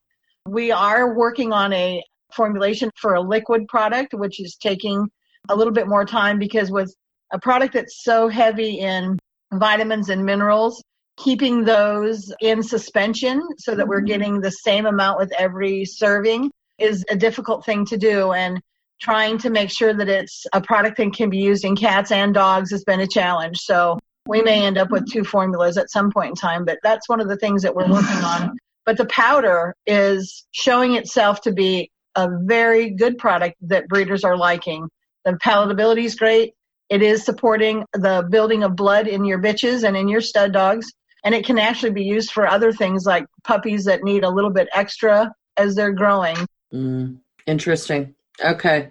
We 0.48 0.72
are 0.72 1.15
working 1.15 1.54
on 1.54 1.72
a 1.72 2.04
formulation 2.34 2.89
for 2.96 3.15
a 3.15 3.22
liquid 3.22 3.67
product, 3.67 4.13
which 4.13 4.41
is 4.41 4.58
taking 4.58 5.08
a 5.50 5.56
little 5.56 5.74
bit 5.74 5.88
more 5.88 6.06
time 6.06 6.39
because 6.39 6.72
with 6.72 6.94
a 7.32 7.39
product 7.39 7.74
that's 7.74 8.04
so 8.04 8.28
heavy 8.28 8.80
in 8.80 9.17
vitamins 9.54 10.10
and 10.10 10.26
minerals, 10.26 10.84
keeping 11.17 11.63
those 11.63 12.34
in 12.41 12.63
suspension 12.63 13.41
so 13.58 13.76
that 13.76 13.88
we're 13.88 13.97
mm-hmm. 13.97 14.08
getting 14.08 14.41
the 14.41 14.52
same 14.52 14.86
amount 14.86 15.19
with 15.19 15.32
every 15.38 15.86
serving 15.86 16.52
is 16.80 17.06
a 17.10 17.15
difficult 17.15 17.65
thing 17.65 17.86
to 17.86 17.97
do. 17.97 18.32
And 18.32 18.60
trying 19.02 19.38
to 19.39 19.50
make 19.50 19.69
sure 19.69 19.93
that 19.93 20.08
it's 20.08 20.45
a 20.54 20.62
product 20.62 20.97
that 20.97 21.13
can 21.13 21.30
be 21.30 21.39
used 21.39 21.65
in 21.65 21.76
cats 21.76 22.12
and 22.12 22.34
dogs 22.34 22.71
has 22.71 22.84
been 22.84 23.00
a 23.00 23.08
challenge. 23.08 23.58
So 23.58 24.00
we 24.28 24.41
may 24.41 24.63
end 24.63 24.78
up 24.78 24.91
with 24.91 25.12
two 25.12 25.24
formulas 25.24 25.78
at 25.78 25.89
some 25.89 26.12
point 26.12 26.30
in 26.30 26.36
time, 26.36 26.65
but 26.65 26.78
that's 26.84 27.10
one 27.10 27.19
of 27.19 27.28
the 27.28 27.38
things 27.38 27.63
that 27.63 27.76
we're 27.76 27.89
working 27.89 28.24
on. 28.24 28.58
But 28.86 28.97
the 28.97 29.06
powder 29.06 29.76
is 29.88 30.45
showing 30.52 30.95
itself 30.95 31.41
to 31.41 31.52
be 31.52 31.89
a 32.15 32.30
very 32.43 32.91
good 32.91 33.17
product 33.17 33.56
that 33.62 33.88
breeders 33.88 34.24
are 34.24 34.38
liking. 34.38 34.88
The 35.26 35.34
palatability 35.34 36.04
is 36.04 36.15
great. 36.15 36.54
It 36.89 37.02
is 37.02 37.24
supporting 37.24 37.86
the 37.93 38.28
building 38.30 38.63
of 38.63 38.76
blood 38.76 39.08
in 39.08 39.26
your 39.26 39.39
bitches 39.39 39.84
and 39.84 39.95
in 39.95 40.08
your 40.08 40.21
stud 40.21 40.52
dogs 40.52 40.91
and 41.24 41.36
it 41.36 41.46
can 41.46 41.58
actually 41.60 41.92
be 41.92 42.04
used 42.04 42.32
for 42.32 42.48
other 42.48 42.72
things 42.72 43.06
like 43.06 43.26
puppies 43.44 43.86
that 43.86 44.04
need 44.04 44.24
a 44.24 44.30
little 44.30 44.50
bit 44.50 44.68
extra 44.74 45.32
as 45.58 45.76
they're 45.76 45.92
growing. 45.92 46.38
Mm, 46.74 47.20
interesting. 47.46 48.16
Okay. 48.44 48.90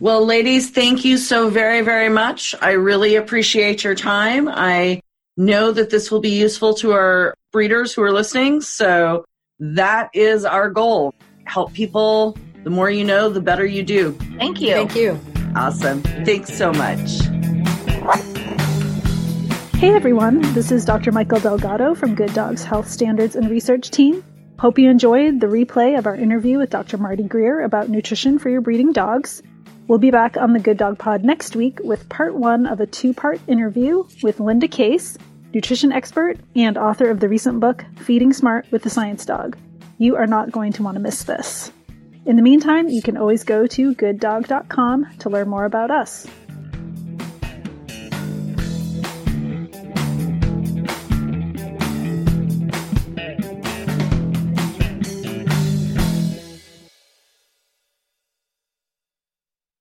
Well, 0.00 0.24
ladies, 0.24 0.70
thank 0.70 1.04
you 1.04 1.18
so 1.18 1.50
very, 1.50 1.82
very 1.82 2.08
much. 2.08 2.54
I 2.60 2.72
really 2.72 3.16
appreciate 3.16 3.84
your 3.84 3.94
time. 3.94 4.48
I 4.48 5.02
know 5.36 5.72
that 5.72 5.90
this 5.90 6.10
will 6.10 6.20
be 6.20 6.30
useful 6.30 6.74
to 6.74 6.92
our 6.92 7.34
breeders 7.52 7.92
who 7.92 8.02
are 8.02 8.12
listening. 8.12 8.60
So 8.62 9.24
that 9.58 10.10
is 10.14 10.44
our 10.44 10.70
goal. 10.70 11.14
Help 11.44 11.72
people. 11.72 12.36
The 12.64 12.70
more 12.70 12.90
you 12.90 13.04
know, 13.04 13.28
the 13.28 13.40
better 13.40 13.66
you 13.66 13.82
do. 13.82 14.12
Thank 14.38 14.60
you. 14.60 14.72
Thank 14.72 14.96
you. 14.96 15.20
Awesome. 15.54 16.02
Thanks 16.02 16.56
so 16.56 16.72
much. 16.72 17.39
Hey 19.80 19.94
everyone, 19.94 20.42
this 20.52 20.70
is 20.70 20.84
Dr. 20.84 21.10
Michael 21.10 21.40
Delgado 21.40 21.94
from 21.94 22.14
Good 22.14 22.34
Dogs 22.34 22.62
Health 22.62 22.86
Standards 22.86 23.34
and 23.34 23.48
Research 23.48 23.90
Team. 23.90 24.22
Hope 24.58 24.78
you 24.78 24.90
enjoyed 24.90 25.40
the 25.40 25.46
replay 25.46 25.98
of 25.98 26.06
our 26.06 26.14
interview 26.14 26.58
with 26.58 26.68
Dr. 26.68 26.98
Marty 26.98 27.22
Greer 27.22 27.62
about 27.62 27.88
nutrition 27.88 28.38
for 28.38 28.50
your 28.50 28.60
breeding 28.60 28.92
dogs. 28.92 29.42
We'll 29.88 29.98
be 29.98 30.10
back 30.10 30.36
on 30.36 30.52
the 30.52 30.58
Good 30.58 30.76
Dog 30.76 30.98
Pod 30.98 31.24
next 31.24 31.56
week 31.56 31.78
with 31.82 32.10
part 32.10 32.34
one 32.34 32.66
of 32.66 32.80
a 32.80 32.86
two 32.86 33.14
part 33.14 33.40
interview 33.46 34.04
with 34.22 34.38
Linda 34.38 34.68
Case, 34.68 35.16
nutrition 35.54 35.92
expert 35.92 36.36
and 36.54 36.76
author 36.76 37.08
of 37.08 37.20
the 37.20 37.30
recent 37.30 37.58
book, 37.58 37.82
Feeding 38.00 38.34
Smart 38.34 38.70
with 38.70 38.82
the 38.82 38.90
Science 38.90 39.24
Dog. 39.24 39.56
You 39.96 40.14
are 40.16 40.26
not 40.26 40.52
going 40.52 40.74
to 40.74 40.82
want 40.82 40.96
to 40.96 41.00
miss 41.00 41.22
this. 41.22 41.72
In 42.26 42.36
the 42.36 42.42
meantime, 42.42 42.90
you 42.90 43.00
can 43.00 43.16
always 43.16 43.44
go 43.44 43.66
to 43.68 43.94
gooddog.com 43.94 45.06
to 45.20 45.30
learn 45.30 45.48
more 45.48 45.64
about 45.64 45.90
us. 45.90 46.26